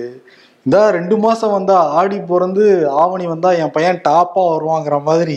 இந்த 0.67 0.77
ரெண்டு 0.97 1.17
மாசம் 1.25 1.55
வந்தா 1.57 1.77
ஆடி 1.99 2.19
பிறந்து 2.31 2.65
ஆவணி 3.03 3.27
வந்தா 3.33 3.51
என் 3.63 3.75
பையன் 3.77 4.01
டாப்பா 4.07 4.45
வருவாங்கிற 4.53 4.97
மாதிரி. 5.09 5.37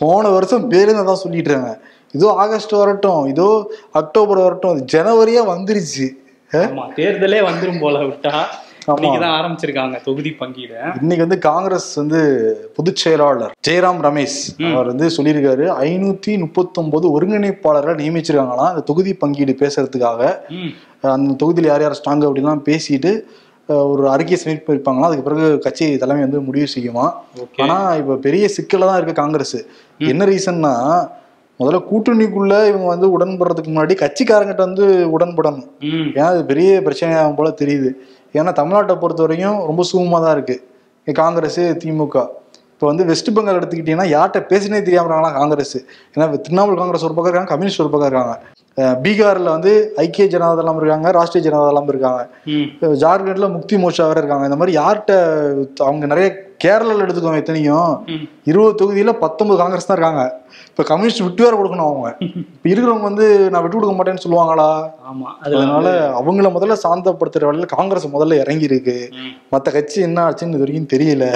போன 0.00 0.22
வருஷம் 0.36 0.68
பேருந்து 0.72 1.04
தான் 1.10 1.22
சொல்லிட்டு 1.24 1.50
இருக்காங்க 1.50 1.74
இதோ 2.16 2.28
ஆகஸ்ட் 2.44 2.74
வரட்டும் 2.82 3.24
இதோ 3.32 3.48
அக்டோபர் 4.00 4.44
வரட்டும் 4.46 4.78
ஜனவரியா 4.94 5.42
வந்துருச்சு. 5.54 6.06
தேர்தலே 6.98 7.40
வந்துரும் 7.50 7.82
போல 7.84 7.98
விட்டா. 8.08 8.34
ஆமா. 8.88 8.96
இன்னைக்குதான் 8.96 9.36
ஆரம்பிச்சிருக்காங்க 9.38 9.96
தொகுதி 10.02 10.30
பங்கீடு. 10.32 10.76
இன்னைக்கு 11.00 11.24
வந்து 11.26 11.38
காங்கிரஸ் 11.38 11.94
வந்து 11.94 12.20
பொதுச் 12.76 12.96
செயலாளர் 12.96 13.52
ஜெயராம் 13.68 14.00
ரமேஷ் 14.06 14.38
அவர் 14.72 14.86
வந்து 14.86 15.06
சொல்லியிருக்காரு 15.16 15.64
ஐநூத்தி 15.86 16.38
முப்பத்தொன்பது 16.38 17.06
ஒருங்கிணைப்பாளர்களை 17.14 17.96
நியமிச்சிருக்காங்களாம் 18.02 18.70
இந்த 18.70 18.84
தொகுதி 18.90 19.14
பங்கீடு 19.14 19.54
பேசுறதுக்காக. 19.62 20.22
அந்த 21.16 21.34
தொகுதியில் 21.34 21.70
யார் 21.70 21.80
யார் 21.80 21.98
ஸ்ட்ராங் 22.00 22.24
அப்படிலாம் 22.28 22.64
பேசிட்டு 22.70 23.12
ஒரு 23.92 24.10
அறிக்கை 24.10 24.36
சமர்ப்பிப்பாங்களாம் 24.44 25.08
அதுக்கு 25.08 25.24
பிறகு 25.24 25.58
கட்சி 25.58 25.96
தலைமை 25.96 26.22
வந்து 26.24 26.40
முடிவு 26.40 26.68
செய்யுமா. 26.76 27.06
ஆனா 27.56 27.76
இப்ப 27.94 28.16
பெரிய 28.16 28.48
சிக்கல 28.56 28.88
தான் 28.90 28.96
இருக்கு 28.96 29.14
காங்கிரஸ். 29.14 29.58
என்ன 30.12 30.24
ரீசன்னா 30.26 30.74
முதல்ல 31.60 31.78
கூட்டணிக்குள்ள 31.90 32.54
இவங்க 32.70 32.86
வந்து 32.94 33.06
உடன்படுறதுக்கு 33.16 33.70
முன்னாடி 33.72 33.94
கட்சிக்காரங்கிட்ட 34.02 34.62
வந்து 34.68 34.84
உடன்படணும். 35.16 35.68
ஏன்னா 36.16 36.28
அது 36.34 36.42
பெரிய 36.50 36.70
பிரச்சனையாகும் 36.86 37.38
போல 37.38 37.50
தெரியுது. 37.62 37.90
ஏன்னா 38.38 38.52
தமிழ்நாட்டை 38.60 38.96
பொறுத்த 39.02 39.22
வரைக்கும் 39.26 39.60
ரொம்ப 39.70 39.82
சுகமாக 39.90 40.20
தான் 40.24 40.34
இருக்கு. 40.36 40.56
காங்கிரஸ் 41.06 41.62
திமுக. 41.82 42.16
இப்போ 42.74 42.86
வந்து 42.90 43.04
வெஸ்ட் 43.10 43.30
பெங்கால் 43.36 43.58
எடுத்துக்கிட்டீங்கன்னா 43.60 44.08
யார்கிட்ட 44.16 44.40
பேசினே 44.50 44.80
தெரியாம 44.88 45.06
இருக்காங்களா 45.06 45.32
காங்கிரஸ்? 45.38 45.78
ஏன்னா 46.14 46.26
திரிணாமுல் 46.46 46.80
காங்கிரஸ் 46.80 47.06
ஒரு 47.08 47.16
பக்கம் 47.16 47.30
இருக்காங்க 47.30 47.52
கம்யூனிஸ்ட் 47.54 47.82
ஒரு 47.84 47.92
பக்கம் 47.94 48.08
இருக்காங்க. 48.10 48.34
பீகார்ல 49.04 49.48
வந்து 49.50 49.72
ஐக்கிய 49.96 50.26
ஜனதாதளம் 50.26 50.80
இருக்காங்க 50.80 51.10
ராஷ்டிரிய 51.10 51.46
ஜனதாதளம் 51.46 51.88
இருக்காங்க. 51.88 52.20
ஜார்க்கண்ட்ல 53.02 53.48
முக்தி 53.54 53.76
மோர்ச்சா 53.76 54.08
வேற 54.10 54.20
இருக்காங்க. 54.20 54.44
இந்த 54.44 54.58
மாதிரி 54.60 54.76
யார்கிட்ட 54.80 55.14
அவங்க 55.86 56.06
நிறைய 56.06 56.28
கேரளால 56.64 57.04
எடுத்துக்கோங்க 57.04 57.40
எத்தனையும். 57.42 57.90
இருபது 58.50 58.78
தொகுதியில 58.80 59.12
பத்தொன்பது 59.24 59.58
காங்கிரஸ் 59.62 59.88
தான் 59.88 59.96
இருக்காங்க. 59.98 60.22
இப்ப 60.70 60.82
கம்யூனிஸ்ட் 60.82 61.24
விட்டு 61.24 61.44
வேற 61.46 61.54
கொடுக்கணும் 61.56 61.88
அவங்க. 61.88 62.08
இப்ப 62.56 62.68
இருக்கிறவங்க 62.70 63.06
வந்து 63.10 63.26
நான் 63.52 63.62
விட்டு 63.62 63.76
கொடுக்க 63.76 63.94
மாட்டேன்னு 63.98 64.24
சொல்லுவாங்களா? 64.24 64.68
ஆமா 65.10 65.28
அதனால 65.44 65.86
அவங்கள 66.20 66.48
முதல்ல 66.56 66.76
சாந்தப்படுத்துற 66.84 67.48
வேலையில 67.48 67.68
காங்கிரஸ் 67.76 68.06
முதல்ல 68.16 68.40
இறங்கி 68.44 68.66
இருக்கு. 68.70 68.96
மத்த 69.54 69.72
கட்சி 69.76 70.00
என்ன 70.08 70.24
ஆச்சுன்னு 70.28 70.56
இது 70.56 70.64
வரைக்கும் 70.64 70.92
தெரியல. 70.94 71.26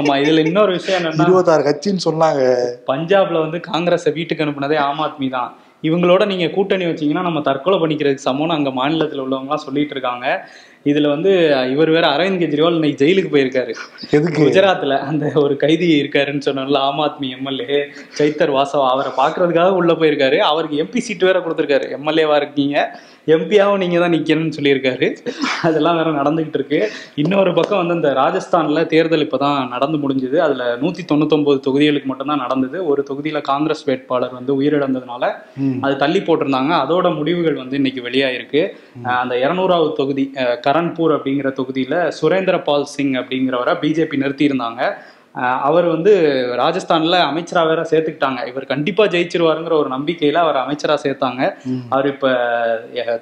ஆமா 0.00 0.14
இதுல 0.22 0.44
இன்னொரு 0.46 0.72
விஷயம் 0.78 0.98
என்னன்னா 1.00 1.26
இருபத்தாறு 1.26 1.68
கட்சின்னு 1.68 2.06
சொன்னாங்க. 2.08 2.44
பஞ்சாப்ல 2.92 3.44
வந்து 3.46 3.60
காங்கிரஸை 3.70 4.12
வீட்டுக்கு 4.20 4.46
அனுப்புனதே 4.46 4.78
ஆம் 4.88 5.02
ஆத்மி 5.08 5.30
தான். 5.38 5.52
இவங்களோட 5.82 6.26
நீங்க 6.26 6.48
கூட்டணி 6.48 6.84
வச்சீங்கன்னா 6.84 7.26
நம்ம 7.28 7.40
தற்கொலை 7.40 7.78
பண்ணிக்கிறதுக்கு 7.78 8.24
சமம்னு 8.24 8.56
அங்க 8.58 8.70
மாநிலத்துல 8.70 9.24
உள்ளவங்கலாம் 9.24 9.64
சொல்லிட்டு 9.66 9.90
இருக்காங்க. 9.90 10.48
இதுல 10.84 11.08
வந்து 11.08 11.32
இவர் 11.70 11.90
வேற 11.90 12.08
அரவிந்த் 12.08 12.42
கெஜ்ரிவால் 12.42 12.74
இன்னைக்கு 12.74 13.04
ஜெயிலுக்கு 13.04 13.34
போயிருக்காரு. 13.34 13.74
எதுக்கு? 14.10 14.42
குஜராத்ல 14.42 14.98
அந்த 14.98 15.30
ஒரு 15.34 15.56
கைதி 15.56 15.88
இருக்காருன்னு 16.02 16.40
சொன்னோம்ல 16.44 16.76
ஆம் 16.76 16.98
ஆத்மி 16.98 17.28
எம்எல்ஏ 17.38 17.80
சைத்தர் 18.18 18.54
வாசவ் 18.58 18.88
அவரை 18.88 19.12
பாக்குறதுக்காக 19.16 19.70
உள்ள 19.70 19.92
போயிருக்காரு. 19.92 20.36
அவருக்கு 20.36 20.82
எம்பி 20.84 20.98
சீட் 20.98 21.18
வேற 21.18 21.40
கொடுத்துருக்காரு. 21.40 21.86
எம்எல்ஏவா 21.98 22.36
இருக்கீங்க. 22.36 23.00
எம்பியாவும் 23.26 23.76
நீங்க 23.76 23.98
தான் 23.98 24.12
நிக்கணும்னு 24.12 24.52
சொல்லியிருக்காரு. 24.58 25.16
அதெல்லாம் 25.62 25.96
வேற 25.96 26.10
நடந்துகிட்டு 26.10 26.54
இருக்கு. 26.54 26.90
இன்னொரு 27.14 27.54
பக்கம் 27.54 27.86
வந்து 27.86 27.94
இந்த 27.94 28.10
ராஜஸ்தான்ல 28.10 28.86
தேர்தல் 28.86 29.28
இப்பதான் 29.28 29.68
நடந்து 29.68 30.08
முடிஞ்சது. 30.08 30.36
அதுல 30.36 30.76
நூத்தி 30.76 30.98
தொண்ணூத்தொன்பது 31.12 31.60
தொகுதிகளுக்கு 31.60 32.04
மட்டும்தான் 32.04 32.38
நடந்தது. 32.38 32.86
ஒரு 32.86 33.06
தொகுதியில 33.10 33.40
காங்கிரஸ் 33.40 33.84
வேட்பாளர் 33.84 34.32
வந்து 34.32 34.62
உயிரிழந்ததுனால. 34.62 35.32
அது 35.80 35.96
தள்ளி 35.96 36.20
போட்டிருந்தாங்க. 36.20 36.70
அதோட 36.84 37.16
முடிவுகள் 37.16 37.54
வந்து 37.54 37.74
இன்னைக்கு 37.74 38.02
வெளியாயிருக்கு. 38.02 38.68
அந்த 39.02 39.34
இருநூறாவது 39.34 39.92
தொகுதி 39.92 40.30
அஹ் 40.34 40.58
கரன்பூர் 40.66 41.18
அப்படிங்கிற 41.18 41.52
தொகுதியில 41.52 42.12
சுரேந்திர 42.22 42.62
பால் 42.62 42.84
சிங் 42.84 43.12
அப்படிங்கிறவரை 43.12 43.74
பிஜேபி 43.80 44.16
நிறுத்தியிருந்தாங்க. 44.16 44.94
அவர் 45.34 45.86
வந்து 45.86 46.12
ராஜஸ்தான்ல 46.58 47.18
அமைச்சரா 47.28 47.66
வேற 47.66 47.82
சேர்த்துக்கிட்டாங்க. 47.90 48.46
இவர் 48.46 48.66
கண்டிப்பா 48.66 49.04
ஜெயிச்சிருவாருங்கிற 49.04 49.72
ஒரு 49.72 49.90
நம்பிக்கையில 49.90 50.32
அவர் 50.32 50.56
அமைச்சரா 50.56 50.96
சேர்த்தாங்க. 51.02 51.54
அவர் 51.88 52.06
இப்ப 52.06 52.32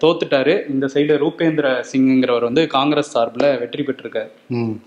தோத்துட்டாரு. 0.05 0.71
இந்த 0.71 0.87
சைடு 0.95 1.21
ரூபேந்திர 1.25 1.85
சிங்ங்கிறவர் 1.93 2.43
வந்து 2.43 2.67
காங்கிரஸ் 2.67 3.11
சார்பில் 3.11 3.59
வெற்றி 3.59 3.83
பெற்றிருக்காரு. 3.83 4.31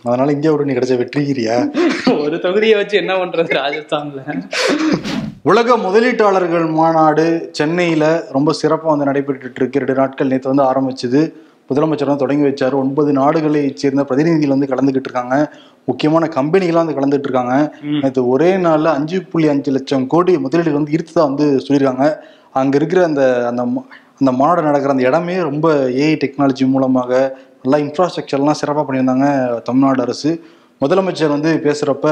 அதனால 0.04 0.32
இந்தியா 0.32 0.54
உடனே 0.54 0.74
கிடைச்ச 0.74 0.98
வெற்றிகிரியா? 1.04 1.58
ஒரு 2.24 2.40
தொகுதியை 2.40 2.76
வச்சு 2.76 2.98
என்ன 2.98 3.14
பண்றது 3.14 3.60
ராஜஸ்தான்ல? 3.62 4.22
உலக 5.42 5.78
முதலீட்டாளர்கள் 5.78 6.70
மாநாடு 6.72 7.50
சென்னையில 7.52 8.24
ரொம்ப 8.32 8.54
சிறப்பாக 8.54 8.96
வந்து 8.96 9.12
நடைபெற்றுட்டு 9.12 9.56
இருக்கு. 9.56 9.80
ரெண்டு 9.80 9.94
நாட்கள் 9.94 10.28
நேற்று 10.28 10.54
வந்து 10.56 10.68
ஆரம்பிச்சது. 10.72 11.22
முதலமைச்சர் 11.70 12.10
வந்து 12.10 12.24
தொடங்கி 12.24 12.46
வச்சாரு. 12.50 12.76
ஒன்பது 12.84 13.12
நாடுகளை 13.20 13.62
சேர்ந்த 13.82 14.04
பிரதிநிதிகள் 14.10 14.56
வந்து 14.56 14.70
கலந்துக்கிட்டு 14.72 15.10
இருக்காங்க. 15.10 15.36
முக்கியமான 15.90 16.26
கம்பெனிகள்லாம் 16.38 16.86
வந்து 16.86 16.98
கலந்துட்டு 17.00 17.28
இருக்காங்க. 17.30 17.56
நேற்று 18.02 18.22
ஒரே 18.34 18.50
நாள்ல 18.66 18.94
அஞ்சு 18.98 19.18
புள்ளி 19.32 19.48
அஞ்சு 19.54 19.72
லட்சம் 19.78 20.08
கோடி 20.14 20.34
முதலீடு 20.46 20.78
வந்து 20.80 20.94
ஈர்த்ததா 20.98 21.24
வந்து 21.30 21.48
சொல்லியிருக்காங்க. 21.66 22.08
அங்க 22.62 22.76
இருக்கிற 22.80 23.02
அந்த 23.10 23.24
அந்த 23.50 23.62
அந்த 24.20 24.32
மாநாடு 24.40 24.62
நடக்கிற 24.68 24.94
அந்த 24.96 25.06
இடமே 25.10 25.36
ரொம்ப 25.50 25.68
ஏஐ 26.04 26.14
டெக்னாலஜி 26.24 26.66
மூலமாக 26.74 27.12
நல்லா 27.64 27.78
இன்ஃப்ராஸ்ட்ரக்சர்லாம் 27.86 28.60
சிறப்பாக 28.62 28.84
பண்ணியிருந்தாங்க 28.88 29.28
தமிழ்நாடு 29.70 30.02
அரசு. 30.06 30.32
முதலமைச்சர் 30.82 31.36
வந்து 31.38 31.52
பேசுறப்ப 31.66 32.08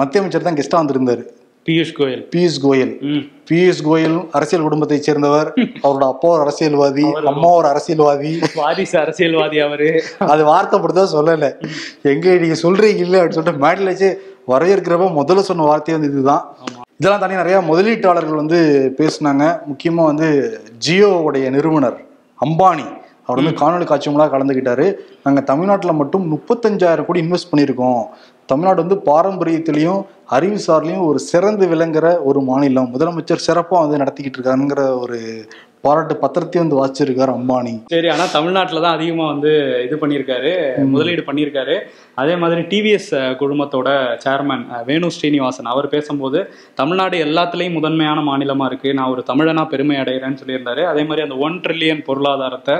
மத்திய 0.00 0.20
அமைச்சர் 0.20 0.48
தான் 0.48 0.58
கெஸ்டா 0.58 0.80
வந்திருந்தாரு. 0.80 1.24
பியூஷ் 1.66 1.94
கோயல். 1.98 2.28
பியூஷ் 2.36 2.58
கோயல். 2.62 3.28
பியூஷ் 3.50 3.82
கோயல் 3.84 4.28
அரசியல் 4.30 4.64
குடும்பத்தை 4.64 5.00
சேர்ந்தவர். 5.00 5.52
அவரோட 5.82 5.98
அப்பா 5.98 6.28
ஒரு 6.28 6.40
அரசியல்வாதி 6.40 7.06
அம்மா 7.24 7.48
ஒரு 7.48 7.68
அரசியல்வாதி. 7.68 8.38
வாரிசு 8.54 8.98
அரசியல்வாதி 8.98 9.58
அவரு. 9.58 10.02
அது 10.18 10.44
வார்த்தைப்படுத்தா 10.44 11.06
சொல்லல. 11.12 11.54
எங்க 12.02 12.34
நீங்க 12.34 12.54
சொல்றீங்க 12.62 12.96
இல்ல 12.96 13.24
அப்படின்னு 13.24 13.30
சொல்லிட்டு 13.30 13.58
மேடையில் 13.58 13.86
வச்சு 13.86 14.34
வரவேற்கிறப்ப 14.48 15.04
முதல்ல 15.04 15.38
சொன்ன 15.38 15.62
வார்த்தையே 15.62 16.00
வந்து 16.00 16.12
இதுதான். 16.12 16.56
இதெல்லாம் 16.96 17.20
தாண்டி 17.20 17.36
நிறைய 17.36 17.58
முதலீட்டாளர்கள் 17.58 18.34
வந்து 18.34 18.92
பேசுனாங்க. 18.96 19.60
முக்கியமா 19.72 20.04
வந்து 20.04 20.60
ஜியோவுடைய 20.86 21.50
நிறுவனர் 21.50 22.04
அம்பானி. 22.44 23.00
அவர் 23.26 23.44
வந்து 23.44 23.66
காணொலி 23.66 23.84
காட்சி 23.84 24.10
மூலம் 24.10 24.32
கலந்துக்கிட்டாரு. 24.32 24.94
நாங்கள் 25.24 25.44
தமிழ்நாட்டில் 25.44 25.92
மட்டும் 25.92 26.32
முப்பத்தஞ்சாயிரம் 26.34 27.04
கோடி 27.04 27.20
இன்வெஸ்ட் 27.20 27.52
பண்ணியிருக்கோம். 27.52 28.02
தமிழ்நாடு 28.52 28.80
வந்து 28.84 28.98
பாரம்பரியத்திலையும் 29.12 30.00
அறிவுசார்லையும் 30.30 31.06
ஒரு 31.08 31.18
சிறந்து 31.30 31.66
விளங்குற 31.66 32.06
ஒரு 32.24 32.40
மாநிலம். 32.48 32.90
முதலமைச்சர் 32.94 33.46
சிறப்பாக 33.48 33.82
வந்து 33.84 34.00
நடத்திக்கிட்டு 34.02 34.38
இருக்காருங்கிற 34.38 34.82
ஒரு 35.02 35.18
பாராட்டு 35.84 36.14
பத்திரத்தையும் 36.22 36.64
வந்து 36.64 36.78
வாசிச்சிருக்காரு 36.80 37.32
அம்பானி. 37.36 37.72
சரி 37.92 38.08
ஆனா 38.14 38.24
தமிழ்நாட்டுல 38.34 38.82
தான் 38.84 38.96
அதிகமா 38.98 39.24
வந்து 39.32 39.52
இது 39.86 39.96
பண்ணியிருக்காரு 40.02 40.52
முதலீடு 40.92 41.22
பண்ணியிருக்காரு. 41.28 41.76
அதே 42.22 42.34
மாதிரி 42.42 42.60
டிவிஎஸ் 42.72 43.08
குழுமத்தோட 43.40 43.88
சேர்மன் 44.24 44.64
வேணு 44.88 45.08
ஸ்ரீனிவாசன் 45.16 45.70
அவர் 45.72 45.86
பேசும்போது 45.94 46.40
தமிழ்நாடு 46.80 47.16
எல்லாத்துலேயும் 47.26 47.76
முதன்மையான 47.78 48.20
மாநிலமா 48.28 48.66
இருக்கு. 48.70 48.90
நான் 48.98 49.12
ஒரு 49.14 49.24
தமிழனா 49.30 49.64
பெருமை 49.72 49.96
அடைகிறேன்னு 50.02 50.40
சொல்லியிருந்தாரு. 50.42 50.84
அதே 50.92 51.04
மாதிரி 51.08 51.24
அந்த 51.26 51.38
ஒன் 51.46 51.56
ட்ரில்லியன் 51.64 52.04
பொருளாதாரத்தை 52.08 52.76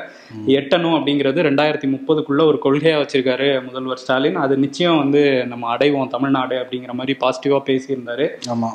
எட்டணும் 0.58 0.96
அப்படிங்கிறது 0.98 1.46
ரெண்டாயிரத்தி 1.48 1.90
முப்பதுக்குள்ள 1.94 2.44
ஒரு 2.50 2.60
கொள்கையா 2.66 2.96
வச்சிருக்காரு 3.02 3.48
முதல்வர் 3.66 4.02
ஸ்டாலின். 4.04 4.38
அது 4.44 4.54
நிச்சயம் 4.66 5.00
வந்து 5.02 5.22
நம்ம 5.54 5.74
அடைவோம் 5.74 6.12
தமிழ்நாடு 6.14 6.56
அப்படிங்கிற 6.62 6.94
மாதிரி 7.00 7.16
பாசிட்டிவா 7.24 7.60
பேசியிருந்தாரு. 7.70 8.28
ஆமா. 8.54 8.70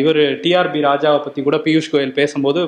இவர் 0.00 0.22
டிஆர்பி 0.46 0.82
ராஜாவை 0.90 1.20
பத்தி 1.28 1.40
கூட 1.50 1.58
பியூஷ் 1.68 1.92
கோயல் 1.92 2.18
பேசும்போது 2.22 2.60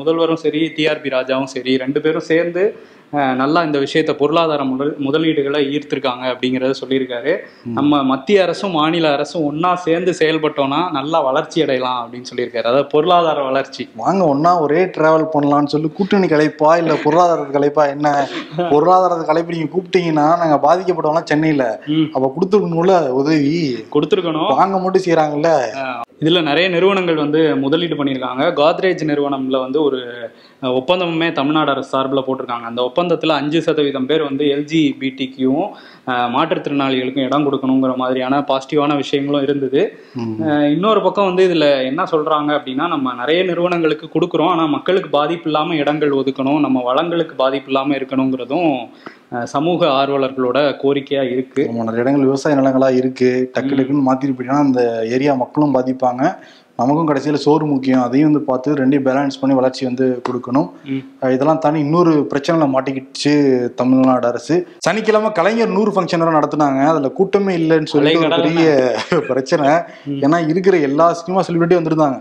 முதல்வரும் 0.00 0.38
சரி 0.40 0.60
டிஆர்பி 0.76 1.10
ராஜாவும் 1.10 1.52
சரி 1.52 1.72
ரெண்டு 1.76 2.00
பேரும் 2.00 2.28
சேர்ந்து 2.30 2.64
நல்லா 3.12 3.60
இந்த 3.66 3.78
விஷயத்த 3.84 4.12
பொருளாதார 4.18 4.64
முதல் 4.64 4.90
முதலீடுகளை 5.06 5.60
ஈர்த்திருக்காங்க 5.74 6.24
அப்படிங்கிறத 6.32 6.74
சொல்லியிருக்காரு. 6.80 7.32
நம்ம 7.78 8.02
மத்திய 8.10 8.42
அரசும் 8.42 8.76
மாநில 8.78 9.06
அரசும் 9.16 9.46
ஒண்ணா 9.48 9.74
சேர்ந்து 9.86 10.12
செயல்பட்டோம்னா 10.20 10.80
நல்லா 10.98 11.20
வளர்ச்சி 11.28 11.62
அடையலாம் 11.64 12.00
அப்படின்னு 12.02 12.30
சொல்லியிருக்காரு. 12.30 12.66
அதாவது 12.70 12.86
பொருளாதார 12.92 13.42
வளர்ச்சி. 13.48 13.84
வாங்க 14.02 14.22
ஒன்னா 14.34 14.52
ஒரே 14.66 14.82
டிராவல் 14.96 15.26
பண்ணலாம்னு 15.34 15.72
சொல்லி 15.74 15.90
கூட்டணி 15.98 16.28
கலைப்பா 16.34 16.74
இல்ல 16.82 16.94
பொருளாதாரத்து 17.04 17.56
கலைப்பா 17.58 17.86
என்ன? 17.94 18.08
பொருளாதாரத்து 18.74 19.30
கலைப்பு 19.30 19.56
நீங்க 19.56 19.70
கூப்பிட்டீங்கன்னா 19.74 20.28
நாங்க 20.42 20.58
பாதிக்கப்பட்டவங்களாம் 20.66 21.30
சென்னையில. 21.32 21.66
அப்ப 22.14 22.32
கொடுத்துருக்கணும்ல 22.36 22.96
உதவி? 23.22 23.52
கொடுத்துருக்கணும். 23.96 24.52
வாங்க 24.60 24.78
மட்டும் 24.84 25.06
செய்யறாங்கல்ல 25.06 25.52
இதுல 26.22 26.40
நிறைய 26.48 26.66
நிறுவனங்கள் 26.72 27.20
வந்து 27.22 27.40
முதலீடு 27.64 27.98
பண்ணியிருக்காங்க. 27.98 28.42
கோத்ரேஜ் 28.58 29.02
நிறுவனம்ல 29.10 29.58
வந்து 29.66 29.78
ஒரு 29.82 30.00
ஒப்பந்தமுமே 30.78 31.28
தமிழ்நாடு 31.38 31.70
அரசு 31.72 31.90
சார்பில் 31.92 32.24
போட்டிருக்காங்க. 32.26 32.66
அந்த 32.70 32.80
ஒப்பந்தத்துல 32.88 33.36
அஞ்சு 33.40 33.60
சதவீதம் 33.66 34.08
பேர் 34.10 34.22
வந்து 34.28 34.44
எல்ஜி 34.54 34.80
பிடிக்கும் 35.00 35.64
மாற்றுத்திறனாளிகளுக்கும் 36.34 37.26
இடம் 37.28 37.46
கொடுக்கணுங்கிற 37.46 37.92
மாதிரியான 38.02 38.40
பாசிட்டிவான 38.50 38.96
விஷயங்களும் 39.02 39.44
இருந்தது. 39.46 39.80
இன்னொரு 40.74 41.02
பக்கம் 41.06 41.28
வந்து 41.30 41.46
இதுல 41.48 41.68
என்ன 41.90 42.04
சொல்றாங்க 42.12 42.50
அப்படின்னா 42.58 42.86
நம்ம 42.94 43.14
நிறைய 43.22 43.40
நிறுவனங்களுக்கு 43.50 44.08
கொடுக்குறோம். 44.14 44.52
ஆனா 44.54 44.66
மக்களுக்கு 44.76 45.10
பாதிப்பு 45.18 45.48
இல்லாம 45.50 45.76
இடங்கள் 45.82 46.18
ஒதுக்கணும் 46.20 46.60
நம்ம 46.66 46.82
வளங்களுக்கு 46.90 47.36
பாதிப்பு 47.44 47.70
இல்லாம 47.72 47.94
இருக்கணுங்கிறதும் 48.00 48.72
சமூக 49.54 49.80
ஆர்வலர்களோட 49.98 50.58
கோரிக்கையா 50.82 51.24
இருக்கு. 51.34 51.62
நிறைய 51.88 52.04
இடங்கள் 52.04 52.28
விவசாய 52.28 52.56
நிலங்களா 52.60 52.88
இருக்கு. 53.00 53.28
டக்கு 53.56 53.76
டக்குன்னு 53.78 54.08
மாத்திட்டு 54.08 54.36
போயிட்டோம்னா 54.36 54.66
அந்த 54.68 54.82
ஏரியா 55.16 55.34
மக்களும் 55.42 55.76
பாதிப்பாங்க. 55.76 56.24
நமக்கும் 56.80 57.10
கடைசியில 57.10 57.40
சோறு 57.44 57.64
முக்கியம். 57.72 58.02
அதையும் 58.06 58.28
வந்து 58.30 58.42
பார்த்து 58.48 58.78
ரெண்டையும் 58.80 59.06
பேலன்ஸ் 59.08 59.40
பண்ணி 59.40 59.56
வளர்ச்சி 59.58 59.82
வந்து 59.88 60.06
கொடுக்கணும். 60.28 60.68
இதெல்லாம் 61.36 61.62
தாண்டி 61.64 61.84
இன்னொரு 61.86 62.14
பிரச்சனைல 62.32 62.68
மாட்டிக்கிச்சு 62.74 63.34
தமிழ்நாடு 63.80 64.28
அரசு. 64.32 64.56
சனிக்கிழமை 64.86 65.30
கலைஞர் 65.38 65.76
நூறு 65.76 65.92
ஃபங்க்ஷன் 65.96 66.24
வேற 66.24 66.34
நடத்துனாங்க. 66.38 66.82
அதுல 66.94 67.10
கூட்டமே 67.20 67.54
இல்லைன்னு 67.62 67.92
சொல்லி 67.94 68.16
பெரிய 68.40 68.68
பிரச்சனை. 69.30 69.68
ஏன்னா 70.24 70.40
இருக்கிற 70.52 70.76
எல்லா 70.90 71.08
சினிமா 71.22 71.44
செலிபிரிட்டி 71.48 71.78
வந்திருந்தாங்க. 71.80 72.18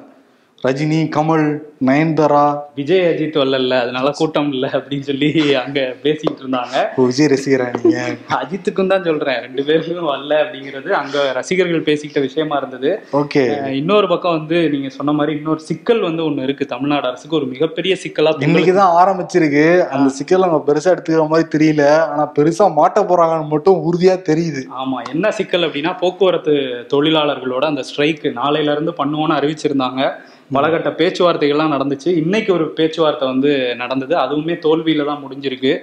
ரஜினி 0.68 1.10
கமல் 1.16 1.58
நயன்தாரா. 1.86 2.60
விஜய் 2.76 3.00
அஜித் 3.00 3.38
வரல 3.38 3.80
அதனால 3.80 4.12
கூட்டம் 4.12 4.52
இல்லை 4.52 4.70
அப்படின்னு 4.70 5.00
சொல்லி 5.00 5.56
அங்க 5.56 5.96
பேசிட்டு 6.04 6.40
இருந்தாங்க. 6.40 6.88
விஜய் 6.96 7.26
ரசிகரா 7.26 7.80
நீங்க? 7.84 8.16
அஜித்துக்கும் 8.30 8.88
தான் 8.88 9.04
சொல்றேன் 9.04 9.40
ரெண்டு 9.40 9.64
பேருமே 9.64 10.10
வரல 10.10 10.34
அப்படிங்கிறது. 10.44 10.90
அங்க 10.90 11.32
ரசிகர்கள் 11.32 11.84
பேசிக்கிட்ட 11.84 12.20
விஷயமா 12.20 12.58
இருந்தது. 12.58 13.00
ஓகே. 13.14 13.72
இன்னொரு 13.72 14.08
பக்கம் 14.08 14.38
வந்து 14.38 14.70
நீங்க 14.70 14.90
சொன்ன 14.90 15.12
மாதிரி 15.12 15.38
இன்னொரு 15.38 15.60
சிக்கல் 15.60 16.00
வந்து 16.00 16.24
ஒண்ணு 16.24 16.44
இருக்கு. 16.44 16.66
தமிழ்நாடு 16.66 17.08
அரசுக்கு 17.08 17.36
ஒரு 17.36 17.46
மிகப்பெரிய 17.46 17.96
சிக்கலா 18.04 18.34
இன்னைக்குதான் 18.40 18.98
ஆரம்பிச்சிருக்கு. 19.04 19.88
அந்த 19.88 20.10
சிக்கல் 20.10 20.40
நம்ம 20.40 20.64
பெருசா 20.68 20.86
எடுத்துக்கிற 20.86 21.28
மாதிரி 21.28 21.48
தெரியல. 21.58 22.00
ஆனா 22.00 22.32
பெருசா 22.36 22.68
மாட்ட 22.80 23.04
போறாங்கன்னு 23.04 23.48
மட்டும் 23.48 23.82
உறுதியா 23.92 24.18
தெரியுது. 24.32 24.64
ஆமா 24.80 25.12
என்ன 25.12 25.32
சிக்கல் 25.32 25.62
அப்படின்னா 25.62 25.98
போக்குவரத்து 25.98 26.52
தொழிலாளர்களோட 26.94 27.64
அந்த 27.72 27.84
ஸ்ட்ரைக் 27.84 28.22
நாளையில 28.24 28.72
இருந்து 28.72 28.92
பண்ணுவோம்னு 28.92 29.38
அறிவிச்சிருந்தாங்க. 29.40 30.12
பலகட்ட 30.56 30.90
பேச்சுவார்த்தைகள்லாம் 31.00 31.74
நடந்துச்சு. 31.76 32.10
இன்னைக்கு 32.22 32.52
ஒரு 32.58 32.66
பேச்சுவார்த்தை 32.78 33.28
வந்து 33.34 33.52
நடந்தது. 33.82 34.16
அதுவுமே 34.24 34.56
தோல்வியில 34.66 35.06
தான் 35.10 35.24
முடிஞ்சிருக்கு. 35.26 35.74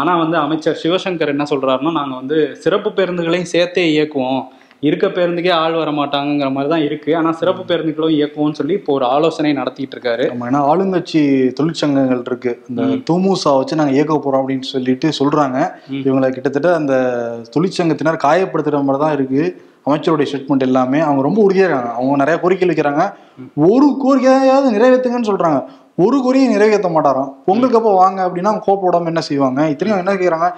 ஆனா 0.00 0.14
வந்து 0.24 0.38
அமைச்சர் 0.46 0.82
சிவசங்கர் 0.82 1.34
என்ன 1.36 1.46
சொல்றாருன்னா 1.52 1.94
நாங்க 2.00 2.14
வந்து 2.22 2.38
சிறப்பு 2.66 2.92
பேருந்துகளையும் 2.98 3.52
சேர்த்தே 3.54 3.86
இயக்குவோம். 3.94 4.44
இருக்க 4.88 5.06
பேருந்துக்கே 5.16 5.52
ஆள் 5.60 5.76
வர 5.80 5.90
மாட்டாங்கங்கிற 5.98 6.48
மாதிரி 6.54 6.70
தான் 6.72 6.82
இருக்கு. 6.86 7.10
ஆனா 7.18 7.30
சிறப்பு 7.40 7.62
பேருந்துகளும் 7.68 8.16
இயக்குவோம்னு 8.16 8.58
சொல்லி 8.58 8.74
இப்போ 8.78 8.92
ஒரு 8.98 9.04
ஆலோசனை 9.14 9.52
நடத்திட்டு 9.58 9.94
இருக்காரு. 9.96 10.24
ஏன்னா 10.48 10.60
ஆளுங்கட்சி 10.70 11.20
தொழிற்சங்கங்கள் 11.58 12.24
இருக்கு. 12.28 12.52
இந்த 12.70 12.82
துமுசா 13.10 13.52
வச்சு 13.58 13.78
நாங்க 13.80 13.96
இயக்க 13.98 14.16
போறோம் 14.24 14.42
அப்படின்னு 14.42 14.72
சொல்லிட்டு 14.74 15.10
சொல்றாங்க. 15.20 15.58
இவங்களை 16.06 16.30
கிட்டத்தட்ட 16.34 16.72
அந்த 16.80 16.96
தொழிற்சங்கத்தினர் 17.54 18.24
காயப்படுத்துற 18.26 18.82
மாதிரி 18.88 19.02
தான் 19.04 19.16
இருக்கு. 19.18 19.44
அமைச்சருடைய 19.84 20.26
ஸ்டேட்மெண்ட் 20.30 20.66
எல்லாமே 20.68 21.00
அவங்க 21.00 21.22
ரொம்ப 21.22 21.42
உறுதியா 21.42 21.64
இருக்காங்க. 21.64 21.90
அவங்க 21.90 22.16
நிறைய 22.16 22.40
கோரிக்கை 22.40 22.68
வைக்கிறாங்க. 22.68 23.02
ஒரு 23.56 23.86
கோரிக்கையாவது 24.04 24.68
நிறைவேற்றுங்கன்னு 24.76 25.30
சொல்றாங்க. 25.30 25.64
ஒரு 25.96 26.16
கோரிக்கையை 26.22 26.48
நிறைவேற்ற 26.48 26.88
மாட்டாராம். 26.88 27.30
பொங்கலுக்கு 27.46 27.78
அப்போ 27.78 27.94
வாங்க 27.94 28.20
அப்படின்னா 28.28 28.52
கோப்ப 28.66 28.78
விடாம 28.84 29.06
என்ன 29.06 29.20
செய்வாங்க? 29.20 29.68
இத்தனையும் 29.68 30.06
என்ன 30.06 30.14
கேக்குறாங்க? 30.20 30.48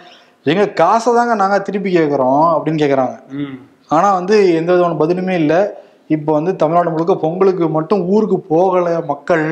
எங்க 0.43 0.69
காசை 0.69 1.15
தாங்க 1.15 1.35
நாங்க 1.35 1.59
திருப்பி 1.59 1.97
கேட்கறோம் 1.97 2.45
அப்படின்னு 2.53 2.83
கேக்குறாங்க. 2.85 3.17
ஆனா 3.89 4.15
வந்து 4.15 4.55
எந்த 4.55 4.73
விதமான 4.73 5.05
பதிலுமே 5.05 5.35
இல்லை. 5.35 5.61
இப்போ 6.09 6.33
வந்து 6.33 6.57
தமிழ்நாடு 6.57 6.91
முழுக்க 6.91 7.15
பொங்கலுக்கு 7.17 7.69
மட்டும் 7.69 8.03
ஊருக்கு 8.07 8.41
போகல 8.41 8.89
மக்கள். 9.07 9.45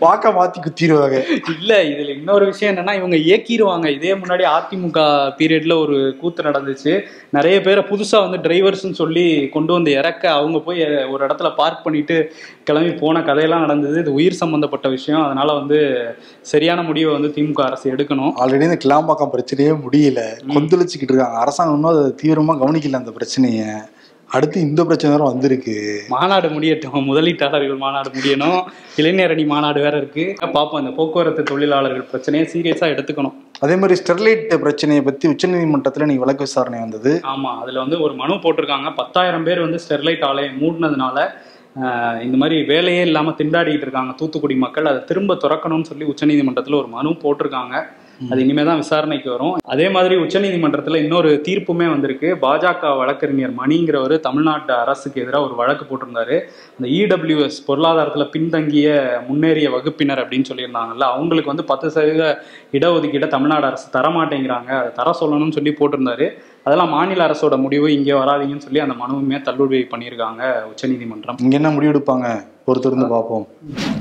வாக்க 0.00 0.30
மாத்தி 0.38 0.58
குத்திடுவாங்க 0.64 1.18
இல்ல 1.58 1.72
இதுல 1.84 2.16
இன்னொரு 2.16 2.44
விஷயம் 2.44 2.74
என்னன்னா 2.74 2.94
இவங்க 2.94 3.16
இயக்கிடுவாங்க 3.16 3.86
இதே 3.96 4.12
முன்னாடி 4.14 4.44
அதிமுக 4.56 5.00
பீரியட்ல 5.38 5.74
ஒரு 5.80 6.16
கூத்து 6.20 6.42
நடந்துச்சு. 6.42 7.00
நிறைய 7.30 7.60
பேரை 7.60 7.84
புதுசா 7.90 8.18
வந்து 8.30 8.40
டிரைவர்ஸ்னு 8.48 8.98
சொல்லி 9.02 9.48
கொண்டு 9.48 9.72
வந்து 9.72 9.90
இறக்க 9.90 10.30
அவங்க 10.30 10.58
போய் 10.58 10.82
ஒரு 11.06 11.26
இடத்துல 11.26 11.54
பார்க் 11.54 11.84
பண்ணிட்டு 11.84 12.32
கிளம்பி 12.64 12.92
போன 12.92 13.22
கதையெல்லாம் 13.22 13.60
நடந்தது. 13.60 14.00
இது 14.00 14.12
உயிர் 14.12 14.40
சம்பந்தப்பட்ட 14.42 14.88
விஷயம். 14.88 15.24
அதனால 15.24 15.52
வந்து 15.52 15.78
சரியான 16.40 16.82
முடிவை 16.82 17.12
வந்து 17.12 17.32
திமுக 17.36 17.60
அரசு 17.60 17.92
எடுக்கணும். 17.92 18.32
ஆல்ரெடி 18.40 18.62
இந்த 18.62 18.80
கிளாம்பாக்கம் 18.86 19.34
பிரச்சனையே 19.36 19.72
முடியல. 19.86 20.20
கொந்தளிச்சுக்கிட்டு 20.48 21.12
இருக்காங்க. 21.12 21.38
அரசாங்கம் 21.38 21.74
இன்னும் 21.74 21.92
அதை 21.94 22.04
தீவிரமா 22.22 22.56
கவனிக்கல 22.64 23.02
அந்த 23.02 23.12
பிரச்சனைய. 23.18 23.64
அடுத்து 24.36 24.58
இந்த 24.66 24.80
பிரச்சனை 24.88 25.16
வேற 25.16 25.28
வந்திருக்கு. 25.30 25.74
மாநாடு 26.14 26.48
முடியட்டும். 26.56 27.06
முதலீட்டாளர்கள் 27.10 27.82
மாநாடு 27.84 28.10
முடியணும். 28.16 28.60
இளைஞரணி 29.00 29.44
மாநாடு 29.52 29.80
வேற 29.86 29.96
இருக்கு. 30.02 30.24
பார்ப்போம் 30.40 30.80
இந்த 30.82 30.92
போக்குவரத்து 30.98 31.42
தொழிலாளர்கள் 31.50 32.08
பிரச்சனையை 32.12 32.46
சீரியஸா 32.52 32.86
எடுத்துக்கணும். 32.94 33.36
அதே 33.64 33.76
மாதிரி 33.76 34.00
ஸ்டெர்லைட் 34.00 34.56
பிரச்சனையை 34.64 35.04
பத்தி 35.08 35.28
உச்சநீதிமன்றத்துல 35.32 36.08
நீ 36.10 36.16
வழக்கு 36.22 36.46
விசாரணை 36.48 36.80
வந்தது. 36.86 37.12
ஆமா 37.34 37.52
அதுல 37.62 37.82
வந்து 37.84 37.98
ஒரு 38.06 38.14
மனு 38.22 38.34
போட்டிருக்காங்க. 38.44 38.90
பத்தாயிரம் 39.02 39.46
பேர் 39.48 39.64
வந்து 39.66 39.80
ஸ்டெர்லைட் 39.86 40.26
ஆலையை 40.30 40.52
மூடினதுனால 40.62 41.28
இந்த 42.26 42.36
மாதிரி 42.42 42.56
வேலையே 42.70 43.02
இல்லாம 43.08 43.32
திண்டாடிட்டு 43.38 43.84
இருக்காங்க. 43.86 44.12
தூத்துக்குடி 44.20 44.54
மக்கள் 44.64 44.90
அதை 44.92 45.00
திரும்ப 45.10 45.34
திறக்கணும்னு 45.34 45.88
சொல்லி 45.90 46.06
உச்சநீதிமன்றத்துல 46.12 46.78
ஒரு 46.80 46.88
மனு 46.96 47.10
போட்டிருக்காங்க. 47.24 47.74
அது 48.28 48.40
இனிமே 48.44 48.62
தான் 48.68 48.80
விசாரணைக்கு 48.82 49.28
வரும். 49.34 49.54
அதே 49.72 49.86
மாதிரி 49.94 50.14
உச்சநீதிமன்றத்தில் 50.24 51.00
இன்னொரு 51.02 51.30
தீர்ப்புமே 51.46 51.86
வந்திருக்கு. 51.92 52.28
பாஜக 52.44 52.90
வழக்கறிஞர் 53.00 53.54
மணிங்கிறவர் 53.60 54.14
தமிழ்நாட்டு 54.26 54.72
அரசுக்கு 54.82 55.22
எதிராக 55.24 55.46
ஒரு 55.48 55.54
வழக்கு 55.60 55.84
போட்டிருந்தாரு. 55.90 56.36
அந்த 56.76 56.88
இடபிள்யூஎஸ் 57.00 57.58
பொருளாதாரத்தில் 57.68 58.30
பின்தங்கிய 58.34 58.88
முன்னேறிய 59.28 59.70
வகுப்பினர் 59.76 60.22
அப்படின்னு 60.24 60.50
சொல்லியிருந்தாங்கல்ல 60.50 61.08
அவங்களுக்கு 61.16 61.52
வந்து 61.52 61.68
பத்து 61.72 61.88
சதவீத 61.96 62.26
இடஒதுக்கீடை 62.78 63.30
தமிழ்நாடு 63.36 63.68
அரசு 63.70 63.88
தரமாட்டேங்கிறாங்க. 63.98 64.70
அதை 64.80 64.92
தர 65.00 65.14
சொல்லணும்னு 65.22 65.58
சொல்லி 65.58 65.74
போட்டிருந்தாரு. 65.80 66.28
அதெல்லாம் 66.66 66.94
மாநில 66.94 67.26
அரசோட 67.26 67.54
முடிவு 67.66 67.86
இங்கே 67.98 68.14
வராதீங்கன்னு 68.22 68.66
சொல்லி 68.68 68.80
அந்த 68.86 68.94
மனுவுமே 69.02 69.38
தள்ளுபடி 69.48 69.78
பண்ணியிருக்காங்க 69.92 70.42
உச்சநீதிமன்றம். 70.70 71.38
இங்கே 71.44 71.58
என்ன 71.60 71.70
முடிவெடுப்பாங்க? 71.76 72.28
பொறுத்திருந்து 72.70 73.08
பார்ப்போம். 73.08 73.46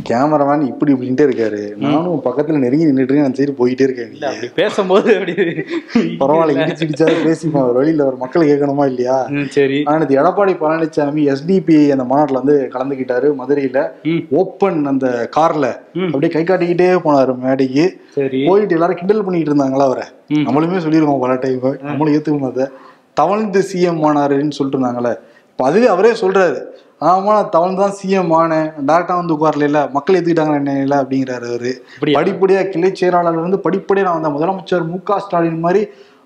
கேமராமேன் 0.10 0.66
இப்படி 0.66 0.94
இப்படின்ட்டே 0.94 1.26
இருக்காரு. 1.28 1.76
நானும் 1.78 2.22
பக்கத்துல 2.26 2.58
நெருங்கி 2.58 2.86
நின்றுட்டு 2.86 3.24
அந்த 3.24 3.44
சைடு 3.44 3.56
போயிட்டே 3.60 3.86
இருக்கேன். 3.88 4.12
இல்ல 4.12 4.28
அப்படி 4.28 4.50
பேசும்போது 4.56 5.14
அப்படி 5.14 5.34
பரவாயில்ல 6.22 6.64
இடிச்சு 6.64 6.86
இடிச்சாவது 6.86 7.20
பேசிப்போம். 7.28 7.64
ஒரு 7.64 7.74
வழியில 7.74 8.06
ஒரு 8.06 8.16
மக்கள் 8.16 8.48
கேட்கணுமா 8.48 8.86
இல்லையா? 8.86 9.30
சரி. 9.50 9.84
ஆனா 9.84 10.04
இது 10.04 10.18
எடப்பாடி 10.22 10.54
பழனிசாமி 10.62 11.36
எஸ்டிபி 11.36 11.90
அந்த 11.90 12.04
மாநாட்டுல 12.04 12.40
வந்து 12.42 12.70
கலந்துக்கிட்டாரு 12.74 13.30
மதுரையில. 13.42 13.88
ஓப்பன் 14.32 14.86
அந்த 14.86 15.30
கார்ல. 15.38 15.68
அப்படியே 16.06 16.32
கை 16.32 16.44
காட்டிக்கிட்டே 16.44 16.90
போனாரு 17.06 17.38
மேடைக்கு. 17.38 17.86
சரி. 18.10 18.46
போயிட்டு 18.48 18.74
எல்லாரும் 18.74 18.96
கிண்டல் 18.96 19.24
பண்ணிட்டு 19.24 19.54
இருந்தாங்களா 19.54 19.86
அவரை. 19.90 20.08
நம்மளுமே 20.34 20.80
சொல்லியிருக்கோம் 20.86 21.20
பல 21.20 21.36
டைம் 21.36 21.78
நம்மளும் 21.82 22.14
ஏத்துக்கணும் 22.14 22.52
அதை. 22.52 22.68
தவழ்ந்து 23.14 23.60
சிஎம் 23.60 24.04
ஆனாருன்னு 24.10 24.52
சொல்லிட்டு 24.52 24.80
இருந்தாங்களே. 24.80 25.14
இப்ப 25.60 25.70
அதுவே 25.72 25.88
அவரே 25.94 26.12
சொல்றாரு. 26.20 26.60
ஆமா 27.08 27.32
நான் 27.38 27.50
தவழ்ந்து 27.56 27.82
தான் 27.82 27.96
சிஎம் 27.98 28.30
ஆனேன். 28.38 28.68
டேரக்டா 28.90 29.16
வந்து 29.22 29.34
உட்கார்ல 29.36 29.80
மக்கள் 29.96 30.16
ஏத்துக்கிட்டாங்க 30.18 30.54
என்ன 30.60 30.76
இல்ல 30.84 30.96
அப்படிங்கிறாரு 31.02 31.46
அவரு. 31.52 31.72
அப்படியா? 31.96 32.16
படிப்படியா 32.18 32.62
கிளை 32.74 32.90
செயலாளர் 33.00 33.40
வந்து 33.46 33.60
படிப்படியா 33.66 34.06
நான் 34.08 34.18
வந்த 34.18 34.30
முதலமைச்சர் 34.36 34.86
மு 34.92 35.00
க 35.10 35.20
ஸ்டாலின் 35.26 35.60
மாதிரி 35.60 35.82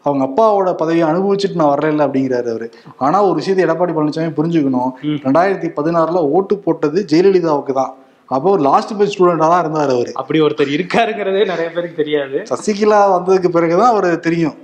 அவங்க 0.06 0.24
அப்பாவோட 0.30 0.74
பதவியை 0.82 1.06
அனுபவிச்சுட்டு 1.10 1.60
நான் 1.62 1.72
வரல 1.74 2.06
அப்படிங்கிறாரு 2.08 2.50
அவரு. 2.54 2.68
ஆனா 2.98 3.24
ஒரு 3.24 3.34
விஷயத்தை 3.34 3.64
எடப்பாடி 3.66 3.96
பழனிசாமி 3.98 4.36
புரிஞ்சுக்கணும். 4.40 4.92
ரெண்டாயிரத்தி 5.26 5.72
பதினாறுல 5.80 6.22
ஓட்டு 6.38 6.58
போட்டது 6.58 7.06
ஜெயலலிதாவுக்கு 7.14 7.76
தான். 7.82 7.94
அப்போ 8.30 8.50
ஒரு 8.52 8.62
லாஸ்ட் 8.62 8.98
பெஞ்ச் 8.98 9.16
ஸ்டூடெண்டா 9.16 9.48
தான் 9.54 9.64
இருந்தார் 9.66 9.96
அவரு. 9.98 10.14
அப்படி 10.14 10.42
ஒருத்தர் 10.42 10.76
இருக்காருங்கிறதே 10.78 11.46
நிறைய 11.54 11.70
பேருக்கு 11.78 12.02
தெரியாது. 12.04 12.38
சசிகலா 12.52 13.02
வந்ததுக்கு 13.18 13.52
பிறகுதான் 13.58 13.94
அவரு 13.96 14.12
தெரியும். 14.20 14.58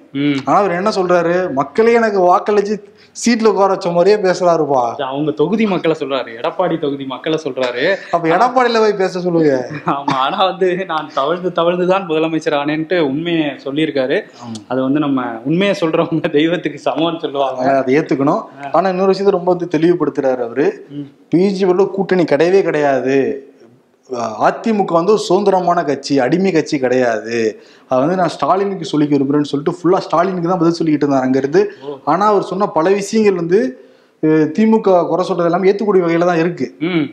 ஆனா 0.45 0.57
அவர் 0.57 0.71
என்ன 0.71 0.89
சொல்றாரு? 0.89 1.51
மக்களே 1.51 1.93
எனக்கு 1.93 2.19
வாக்களிச்சு 2.19 2.83
சீட்ல 3.25 3.45
உட்கார 3.45 3.67
வச்ச 3.67 3.89
மாதிரியே 3.89 4.31
பேசுறாருப்பா. 4.31 4.95
அவங்க 4.95 5.31
தொகுதி 5.31 5.67
மக்களை 5.67 5.97
சொல்றாரு. 5.99 6.29
எடப்பாடி 6.41 6.79
தொகுதி 6.79 7.05
மக்களை 7.05 7.39
சொல்றாரு. 7.43 7.95
அப்ப 8.11 8.27
எடப்பாடியில 8.27 8.79
போய் 8.79 8.93
பேச 8.93 9.19
சொல்லுங்க. 9.19 9.69
ஆமா 9.85 10.11
ஆனா 10.11 10.45
வந்து 10.45 10.85
நான் 10.85 11.11
தவழ்ந்து 11.13 11.51
தவழ்ந்து 11.51 11.87
தான் 11.87 12.07
முதலமைச்சர் 12.07 12.55
ஆனேன்ட்டு 12.55 12.99
உண்மையை 12.99 13.49
சொல்லியிருக்காரு. 13.63 14.21
அது 14.67 14.81
வந்து 14.81 14.99
நம்ம 14.99 15.25
உண்மையை 15.43 15.75
சொல்றவங்க 15.81 16.29
தெய்வத்துக்கு 16.29 16.89
சமம்னு 16.89 17.19
சொல்லுவாங்க. 17.19 17.77
அதை 17.77 17.97
ஏத்துக்கணும். 17.97 18.41
ஆனா 18.71 18.89
இன்னொரு 18.89 19.07
விஷயத்தை 19.07 19.41
ரொம்ப 19.41 19.53
வந்து 19.53 19.67
தெளிவுபடுத்துறாரு 19.77 20.43
அவரு. 20.43 20.85
ம். 20.89 21.07
பிஜேபியோட 21.35 21.87
கூட்டணி 21.87 22.23
கிடையவே 22.23 22.61
கிடையாது. 22.61 23.43
அதிமுக 24.47 24.93
வந்து 24.99 25.13
ஒரு 25.15 25.23
சுதந்திரமான 25.27 25.79
கட்சி 25.89 26.13
அடிமை 26.25 26.51
கட்சி 26.55 26.75
கிடையாது. 26.85 27.37
அது 27.89 27.99
வந்து 28.03 28.17
நான் 28.21 28.33
ஸ்டாலினுக்கு 28.37 28.91
சொல்லிக்க 28.93 29.13
விரும்புறேன்னு 29.17 29.51
சொல்லிட்டு 29.51 29.75
ஃபுல்லா 29.79 29.99
ஸ்டாலினுக்கு 30.05 30.49
தான் 30.51 30.63
பதில் 30.63 30.79
சொல்லிக்கிட்டு 30.79 31.05
இருந்தார் 31.05 31.27
அங்கிருந்து. 31.27 31.61
ஆனா 32.13 32.25
அவர் 32.33 32.49
சொன்ன 32.53 32.69
பல 32.79 32.89
விஷயங்கள் 33.01 33.39
வந்து 33.43 33.59
திமுக 34.55 34.93
குறை 35.09 35.23
சொல்றது 35.27 35.49
எல்லாமே 35.49 35.67
ஏத்துக்கூடிய 35.69 36.03
வகையில 36.05 36.25
தான் 36.29 36.39
இருக்கு. 36.41 36.65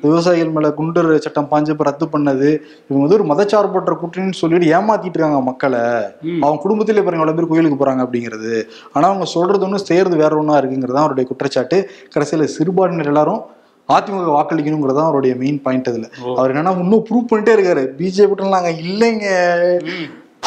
விவசாயிகள் 0.04 0.54
மேல 0.54 0.68
குண்டர் 0.78 1.08
சட்டம் 1.26 1.50
பாஞ்சு 1.50 1.70
இப்ப 1.74 1.84
ரத்து 1.88 2.06
பண்ணது. 2.14 2.48
இவங்க 2.88 3.02
வந்து 3.04 3.16
ஒரு 3.18 3.26
மதச்சார்பற்ற 3.32 3.94
கூட்டணின்னு 4.00 4.38
சொல்லிட்டு 4.40 4.70
ஏமாத்திட்டு 4.76 5.16
இருக்காங்க 5.18 5.42
மக்களை. 5.50 5.82
அவங்க 6.44 6.60
குடும்பத்திலே 6.64 7.04
பாருங்க 7.04 7.22
எவ்வளவு 7.22 7.38
பேர் 7.40 7.50
கோயிலுக்கு 7.52 7.78
போறாங்க 7.82 8.06
அப்படிங்கிறது. 8.06 8.54
ஆனா 8.94 9.04
அவங்க 9.10 9.28
சொல்றது 9.34 9.66
ஒண்ணு 9.68 9.86
செய்யறது 9.90 10.18
வேற 10.24 10.32
ஒண்ணா 10.40 10.56
இருக்குங்கிறது 10.62 10.96
தான் 10.96 11.06
அவருடைய 11.06 11.26
குற்றச்சாட்டு. 11.30 11.78
கடைசியில 12.14 12.48
சிறுபான்மையினர் 12.56 13.12
எல்லாரும் 13.12 13.42
அதிமுக 13.88 14.30
வாக்களிக்கணுங்கிறது 14.36 15.02
அவருடைய 15.02 15.36
மெயின் 15.36 15.62
பாயிண்ட் 15.62 15.88
அதுல. 15.88 16.08
அவர் 16.36 16.50
என்னன்னா 16.52 16.78
இன்னும் 16.78 17.06
ப்ரூவ் 17.10 17.32
பண்ணிட்டே 17.32 17.52
இருக்காரு. 17.54 17.84
பிஜேபி 17.98 18.48
நாங்க 18.48 18.70
இல்லைங்க. 18.70 19.28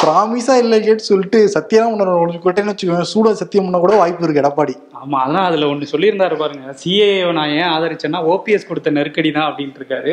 ப்ராமிஸா 0.02 0.54
இல்லை 0.62 0.76
கேட்டு 0.84 1.08
சொல்லிட்டு 1.08 1.38
சத்தியம் 1.54 1.94
ஒன்று 1.94 2.42
கொட்டேன்னு 2.44 2.72
வச்சுக்கோங்க 2.72 3.06
சூட 3.12 3.32
சத்தியம் 3.40 3.66
பண்ண 3.66 3.78
கூட 3.82 3.94
வாய்ப்பு 4.00 4.24
இருக்கு 4.26 4.42
எடப்பாடி. 4.42 4.74
ஆமா 5.00 5.18
அதான் 5.24 5.48
அதுல 5.48 5.66
ஒண்ணு 5.72 5.92
சொல்லியிருந்தாரு 5.92 6.36
பாருங்க. 6.42 6.72
சிஏ 6.82 7.08
நான் 7.38 7.56
ஏன் 7.58 7.72
ஆதரிச்சேன்னா 7.74 8.20
ஓபிஎஸ் 8.34 8.70
கொடுத்த 8.70 8.94
நெருக்கடி 8.98 9.30
தான் 9.36 9.48
அப்படின்ட்டு 9.48 9.80
இருக்காரு 9.82 10.12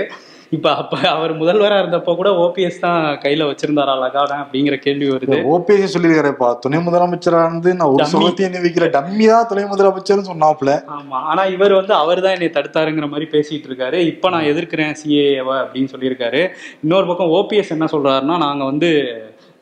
இப்ப 0.56 0.68
அப்ப 0.82 0.98
அவர் 1.14 1.32
முதல்வரா 1.40 1.78
இருந்தப்போ 1.82 2.12
கூட 2.20 2.30
ஓபிஎஸ் 2.44 2.84
தான் 2.84 3.00
கையில 3.24 3.48
வச்சிருந்தாரா 3.50 3.94
லகாடன் 4.04 4.44
அப்படிங்கிற 4.44 4.76
கேள்வி 4.86 5.08
வருது. 5.14 5.38
ஓபிஎஸ் 5.56 5.96
சொல்லியிருக்காருப்பா. 5.96 6.50
துணை 6.64 6.80
முதலமைச்சரா 6.86 7.42
இருந்து 7.48 7.72
நான் 7.80 7.92
ஒரு. 7.94 8.06
சுகத்தையும் 8.14 8.50
என்ன 8.50 8.62
வைக்கிற 8.66 8.88
டம்மி 8.96 9.26
தான் 9.32 9.50
துணை 9.50 9.66
முதலமைச்சர்னு 9.72 10.30
சொன்னாப்ல 10.32 10.74
ஆமா 10.96 11.20
ஆனா 11.32 11.46
இவர் 11.56 11.78
வந்து 11.80 11.94
அவர் 12.02 12.24
தான் 12.26 12.36
என்னை 12.38 12.50
தடுத்தாருங்கிற 12.58 13.10
மாதிரி 13.14 13.28
பேசிட்டு 13.36 13.70
இருக்காரு 13.72 14.00
இப்ப 14.12 14.32
நான் 14.36 14.50
எதிர்க்கிறேன் 14.52 14.96
சிஏஏவ 15.02 15.50
அப்படின்னு 15.64 15.92
சொல்லியிருக்காரு. 15.96 16.44
இன்னொரு 16.86 17.08
பக்கம் 17.12 17.34
ஓபிஎஸ் 17.40 17.76
என்ன 17.78 17.90
சொல்றாருன்னா 17.96 18.38
நாங்க 18.46 18.64
வந்து 18.72 18.92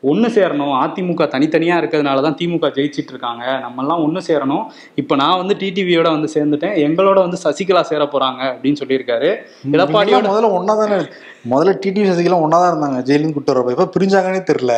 ஒன்று 0.02 0.28
சேரணும். 0.28 0.72
அதிமுக 0.82 1.28
தனித்தனியாக 1.28 1.80
இருக்கிறதுனால 1.82 2.22
தான் 2.22 2.36
திமுக 2.40 2.70
ஜெயிச்சிட்டு 2.76 3.12
இருக்காங்க 3.14 3.44
நம்மெல்லாம் 3.64 4.02
ஒன்று 4.06 4.20
சேரணும். 4.28 4.64
இப்போ 4.94 5.16
நான் 5.16 5.38
வந்து 5.38 5.54
டிடிவியோட 5.54 6.02
வந்து 6.02 6.28
சேர்ந்துட்டேன். 6.34 6.74
எங்களோட 6.86 7.18
வந்து 7.26 7.38
சசிகலா 7.44 7.80
சேர 7.80 8.04
போறாங்க 8.04 8.42
அப்படின்னு 8.52 8.80
சொல்லியிருக்காரு. 8.82 9.30
எடப்பாடியோட 9.72 10.26
முதல்ல 10.28 10.50
ஒன்னா 10.58 10.76
தானே 10.82 10.98
முதல்ல 11.52 11.74
டிடிவி 11.84 12.06
சசிகலாம் 12.10 12.44
ஒன்னா 12.44 12.58
தான் 12.62 12.72
இருந்தாங்க. 12.72 13.00
ஜெயிலுக்கு 13.02 13.32
கூட்டு 13.32 13.52
வரப்ப. 13.52 13.70
இப்ப 13.70 13.90
பிரிஞ்சாங்கன்னே 13.96 14.42
தெரியல. 14.52 14.76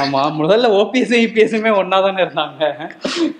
ஆமா 0.00 0.22
முதல்ல 0.40 0.66
ஓபிஎஸ் 0.80 1.12
இபிஎஸ்ஸுமே 1.26 1.70
ஒன்னா 1.80 2.02
தானே 2.02 2.24
இருந்தாங்க. 2.24 2.90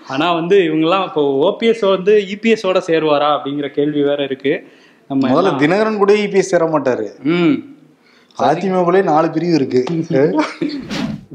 ஆனா 0.07 0.33
வந்து 0.33 0.57
இவங்கெல்லாம் 0.63 1.05
இப்போ 1.05 1.21
ஓபிஎஸ் 1.47 1.85
வந்து 1.95 2.13
இபிஎஸோட 2.35 2.81
சேருவாரா 2.89 3.29
அப்படிங்கிற 3.37 3.67
கேள்வி 3.67 4.01
வேற 4.01 4.23
இருக்கு. 4.23 4.67
நம்ம 5.09 5.29
முதல்ல 5.33 5.55
தினகரன் 5.55 5.97
கூட 5.97 6.13
இபிஎஸ் 6.13 6.53
சேர 6.53 6.65
மாட்டாரு. 6.65 7.07
ம். 7.23 7.76
அதிமுகலே 8.37 9.03
நாலு 9.03 9.27
பிரிவு 9.31 9.53
இருக்கு. 9.53 9.81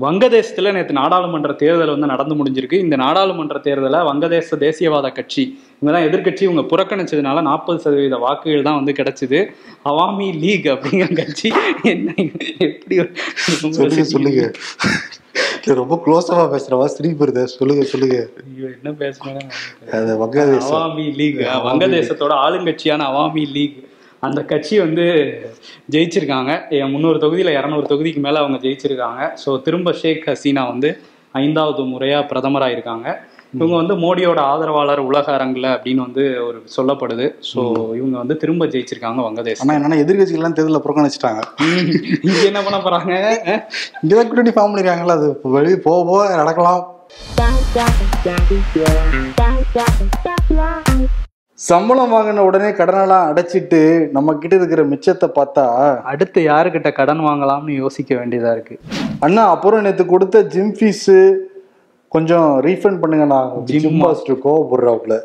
வங்கதேசத்துல 0.03 0.73
நேற்று 0.73 0.95
நாடாளுமன்ற 0.99 1.53
தேர்தல் 1.53 1.93
வந்து 1.95 2.07
நடந்து 2.07 2.35
முடிஞ்சிருக்கு. 2.35 2.77
இந்த 2.85 2.97
நாடாளுமன்ற 2.97 3.59
தேர்தலை 3.65 4.01
வங்கதேச 4.09 4.57
தேசியவாத 4.63 5.13
கட்சி 5.13 5.43
இவங்க 5.77 5.93
தான் 5.97 6.07
எதிர்க்கட்சி 6.09 6.43
இவங்க 6.43 6.63
புறக்கணிச்சதுனால 6.63 7.43
நாற்பது 7.49 7.79
சதவீத 7.79 8.19
வாக்குகள் 8.19 8.67
தான் 8.69 8.79
வந்து 8.81 8.93
கிடைச்சது. 8.93 9.41
அவாமி 9.85 10.29
லீக் 10.45 10.69
அப்படிங்கிற 10.75 11.15
கட்சி 11.21 11.49
என்ன 11.85 12.15
எப்படி 12.69 12.99
சொல்லுங்க 14.13 14.45
ரொம்ப 15.81 15.97
க்ளோஸாவா 16.05 16.45
பேசுறவா 16.53 16.87
சிரிப்பு 16.95 17.25
வருது. 17.25 17.43
சொல்லுங்க 17.59 17.85
சொல்லுங்க. 17.85 18.17
ஐயோ, 18.49 18.69
என்ன 18.77 18.91
பேசுறேன் 19.03 19.45
அது 19.99 20.13
வங்காளதேசம் 20.23 20.77
அவாமி 20.79 21.07
லீக். 21.21 21.41
வங்கதேசத்தோட 21.69 22.35
ஆளுங்கட்சியான 22.45 23.07
அவாமி 23.13 23.45
லீக். 23.57 23.79
அந்த 24.23 24.41
கட்சி 24.45 24.75
வந்து 24.79 25.05
ஜெயிச்சிருக்காங்க 25.93 26.51
முந்நூறு 26.91 27.19
தொகுதியில் 27.19 27.57
இரநூறு 27.57 27.87
தொகுதிக்கு 27.87 28.21
மேலே 28.21 28.39
அவங்க 28.39 28.59
ஜெயிச்சிருக்காங்க 28.63 29.23
ஸோ 29.37 29.53
திரும்ப 29.63 29.93
ஷேக் 30.01 30.27
ஹசீனா 30.29 30.63
வந்து 30.69 30.91
ஐந்தாவது 31.35 31.83
முறையாக 31.85 32.29
பிரதமராக 32.31 32.75
இருக்காங்க 32.77 33.07
இவங்க 33.55 33.75
வந்து 33.75 33.95
மோடியோட 33.97 34.41
ஆதரவாளர் 34.45 35.03
உலக 35.03 35.27
அரங்கில் 35.33 35.69
அப்படின்னு 35.73 36.05
வந்து 36.05 36.23
ஒரு 36.45 36.59
சொல்லப்படுது 36.77 37.27
ஸோ 37.51 37.61
இவங்க 37.99 38.17
வந்து 38.19 38.37
திரும்ப 38.37 38.67
ஜெயிச்சிருக்காங்க 38.67 39.23
வங்கதேசம் 39.23 39.65
ஆனா 39.65 39.77
என்னன்னா 39.79 39.99
எதிர்கட்சிகள்லாம் 40.03 40.57
தேர்தலில் 40.59 40.85
புறக்கணிச்சிட்டாங்க 40.85 41.43
இங்க 42.23 42.39
என்ன 42.51 42.63
பண்ண 42.63 42.79
போறாங்க 42.79 43.13
இங்கதான் 44.03 44.31
கூட்டணி 44.31 44.55
ஃபார்ம் 44.55 44.71
பண்ணிருக்காங்களா 44.71 45.19
அது 45.19 45.29
வெளியே 45.57 45.81
போக 45.81 46.01
போக 46.05 46.23
நடக்கலாம் 46.37 46.83
சம்பளம் 51.67 52.13
வாங்கின 52.13 52.39
உடனே 52.39 52.69
கடனெல்லாம் 52.69 53.27
அடைச்சிட்டு 53.31 54.11
நம்ம 54.11 54.35
கிட்ட 54.35 54.55
இருக்கிற 54.57 54.85
மிச்சத்தை 54.85 55.27
பார்த்தா 55.35 55.65
அடுத்து 56.13 56.41
யாருக்கிட்ட 56.47 56.93
கடன் 56.93 57.21
வாங்கலாம்னு 57.21 57.75
யோசிக்க 57.77 58.15
வேண்டியதா 58.15 58.53
இருக்கு? 58.53 58.79
அண்ணா 59.21 59.51
அப்புறம் 59.51 59.81
நேத்து 59.81 60.07
கொடுத்த 60.07 60.43
ஜிம் 60.45 60.73
ஃபீஸு 60.79 61.35
கொஞ்சம் 62.09 62.61
ரீஃபண்ட் 62.63 62.99
பண்ணுங்கண்ணா. 63.03 63.63
Gym 63.63 63.95
master 63.95 64.39
கோவப்படுறாப்புல. 64.45 65.19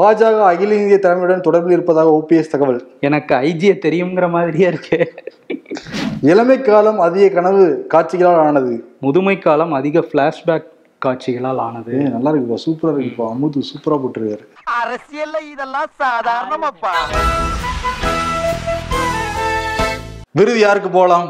பாஜக 0.00 0.40
அகில 0.52 0.74
இந்திய 0.74 1.00
தலைமையுடன் 1.02 1.44
தொடர்பில் 1.50 1.76
இருப்பதாக 1.78 2.14
ஓபிஎஸ் 2.18 2.52
தகவல். 2.54 2.80
எனக்கு 3.00 3.34
ஐஜியை 3.34 3.76
தெரியுங்கிற 3.86 4.30
மாதிரியே 4.30 4.66
இருக்கு. 4.66 5.12
இளமை 6.22 6.60
காலம் 6.60 6.98
அதிக 6.98 7.28
கனவு 7.28 7.86
காட்சிகளால் 7.88 8.42
ஆனது. 8.46 8.74
முதுமை 9.00 9.38
காலம் 9.38 9.72
அதிக 9.72 10.06
ஃப்ளாஷ்பேக் 10.08 10.68
காட்சிகளால் 11.04 11.60
ஆனது. 11.64 11.94
நல்லா 12.14 12.30
இருக்குப்பா 12.32 12.58
சூப்பரா 12.66 12.92
இருக்குப்பா. 12.94 13.26
அமுது 13.34 13.60
சூப்பரா 13.70 13.96
போட்டிருக்காரு. 14.02 14.44
அரசியல்ல 14.80 15.36
இதெல்லாம் 15.52 15.90
சாதாரணமாப்பா. 16.02 16.94
விருது 20.38 20.58
யாருக்கு 20.64 20.90
போகலாம் 20.96 21.28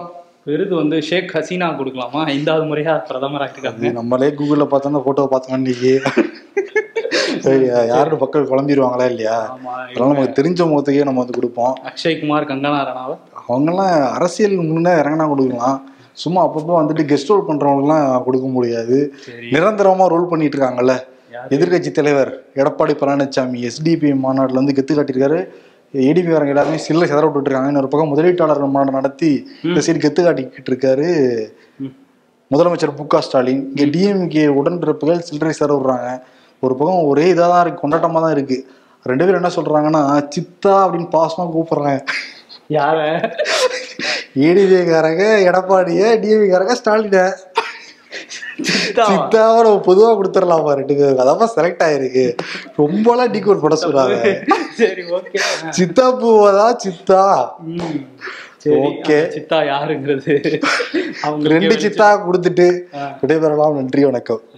விருது 0.51 0.75
வந்து 0.81 0.97
ஷேக் 1.09 1.33
ஹசீனா 1.37 1.67
கொடுக்கலாமா? 1.79 2.21
ஐந்தாவது 2.35 2.65
முறையா 2.71 2.93
பிரதமராக 3.09 3.53
இருக்காங்க 3.55 3.91
நம்மளே 3.99 4.29
கூகுள்ல 4.39 4.65
பார்த்தோம்னா 4.73 5.03
போட்டோ 5.07 5.27
பார்த்தோம் 5.33 5.59
இன்னைக்கு 5.61 5.93
யாரோட 7.91 8.17
மக்கள் 8.23 8.49
குழம்பிடுவாங்களா 8.51 9.07
இல்லையா? 9.13 9.37
ஆமா 9.55 9.73
அதனால 9.83 10.09
நமக்கு 10.13 10.39
தெரிஞ்ச 10.39 10.61
முகத்துக்கே 10.71 11.07
நம்ம 11.09 11.23
வந்து 11.23 11.37
கொடுப்போம். 11.39 11.75
அக்ஷய் 11.91 12.19
குமார் 12.23 12.49
கங்கனா 12.51 12.81
ரனாவத். 12.89 13.23
அவங்கெல்லாம் 13.49 13.95
அரசியல் 14.17 14.57
முன்னே 14.71 14.93
இறங்கினா 15.03 15.27
கொடுக்கலாம். 15.33 15.79
சும்மா 16.23 16.41
அப்பப்போ 16.47 16.75
வந்துட்டு 16.81 17.05
கெஸ்ட் 17.11 17.31
ரோல் 17.33 17.47
பண்றவங்களுக்குலாம் 17.49 18.07
கொடுக்க 18.27 18.47
முடியாது. 18.57 18.99
நிரந்தரமா 19.55 20.07
ரோல் 20.15 20.31
பண்ணிட்டு 20.33 20.57
இருக்காங்கல்ல 20.57 20.95
யாரு? 21.35 21.51
எதிர்க்கட்சி 21.55 21.91
தலைவர் 21.99 22.31
எடப்பாடி 22.61 22.95
பழனிசாமி 23.01 23.59
எஸ்டிபி 23.69 24.11
மாநாட்டில் 24.25 24.61
வந்து 24.61 24.77
கெத்து 24.79 24.97
காட்டியிருக்காரு. 24.99 25.41
ஏடிபி 26.09 26.31
காரங்க 26.31 26.53
எல்லாருமே 26.55 26.79
சில்ல 26.87 27.03
செதற 27.11 27.27
விட்டுட்டு 27.27 27.49
இருக்காங்க 27.49 27.71
இன்னொரு 27.73 27.91
பக்கம் 27.93 28.11
முதலீட்டாளர்கள் 28.13 28.73
மாநாடு 28.73 28.97
நடத்தி 28.97 29.31
இந்த 29.69 29.83
சைடு 29.85 30.01
கெத்து 30.05 30.27
காட்டிக்கிட்டு 30.27 30.71
இருக்காரு. 30.73 31.09
முதலமைச்சர் 32.51 32.93
மு 32.99 33.05
க 33.13 33.21
ஸ்டாலின். 33.27 33.63
இங்க 33.71 33.85
டிஎம்கே 33.95 34.45
உடன்பிறப்புகள் 34.59 35.25
சில்லறை 35.29 35.55
சேர 35.61 35.71
விடுறாங்க. 35.77 36.11
ஒரு 36.65 36.75
பக்கம் 36.79 37.09
ஒரே 37.13 37.27
இதாக 37.35 37.49
தான் 37.53 37.63
இருக்கு 37.65 37.83
கொண்டாட்டமா 37.85 38.21
தான் 38.25 38.35
இருக்கு. 38.37 38.59
ரெண்டு 39.11 39.25
பேரும் 39.25 39.41
என்ன 39.41 39.51
சொல்றாங்கன்னா 39.57 40.03
சித்தா 40.35 40.75
அப்படின்னு 40.85 41.09
பாசமா 41.17 41.45
கூப்பிடுறாங்க. 41.55 42.01
யார? 42.77 42.99
ஏடிபிகாரங்க 44.47 45.25
எடப்பாடிய 45.49 46.01
டிஎம்காரங்க 46.23 46.75
ஸ்டாலின. 46.81 47.19
சித்தாவை 49.09 49.59
நம்ம 49.65 49.81
பொதுவா 49.89 50.11
கொடுத்துடலாமா 50.19 50.71
ரெண்டு 50.79 50.95
பேருக்கு? 50.99 51.23
அதான் 51.25 51.53
செலக்ட் 51.57 51.83
ஆயிருக்கு. 51.87 52.25
ரொம்பலாம் 52.81 53.33
டிகோட் 53.35 53.63
பண்ண 53.65 53.77
சொல்றாங்க 53.83 54.17
ஓகே 55.19 55.39
சித்தா 55.79 56.07
பூவாதா 56.21 56.67
சித்தா. 56.85 57.23
அந்த 58.67 59.17
சித்தா 59.35 59.59
யாருங்கிறது? 59.73 60.35
அவங்க 61.27 61.53
ரெண்டு 61.55 61.75
சித்தா 61.85 62.09
கொடுத்துட்டு 62.27 62.67
விடைபெறலாம். 63.21 63.77
நன்றி 63.81 64.05
வணக்கம். 64.09 64.43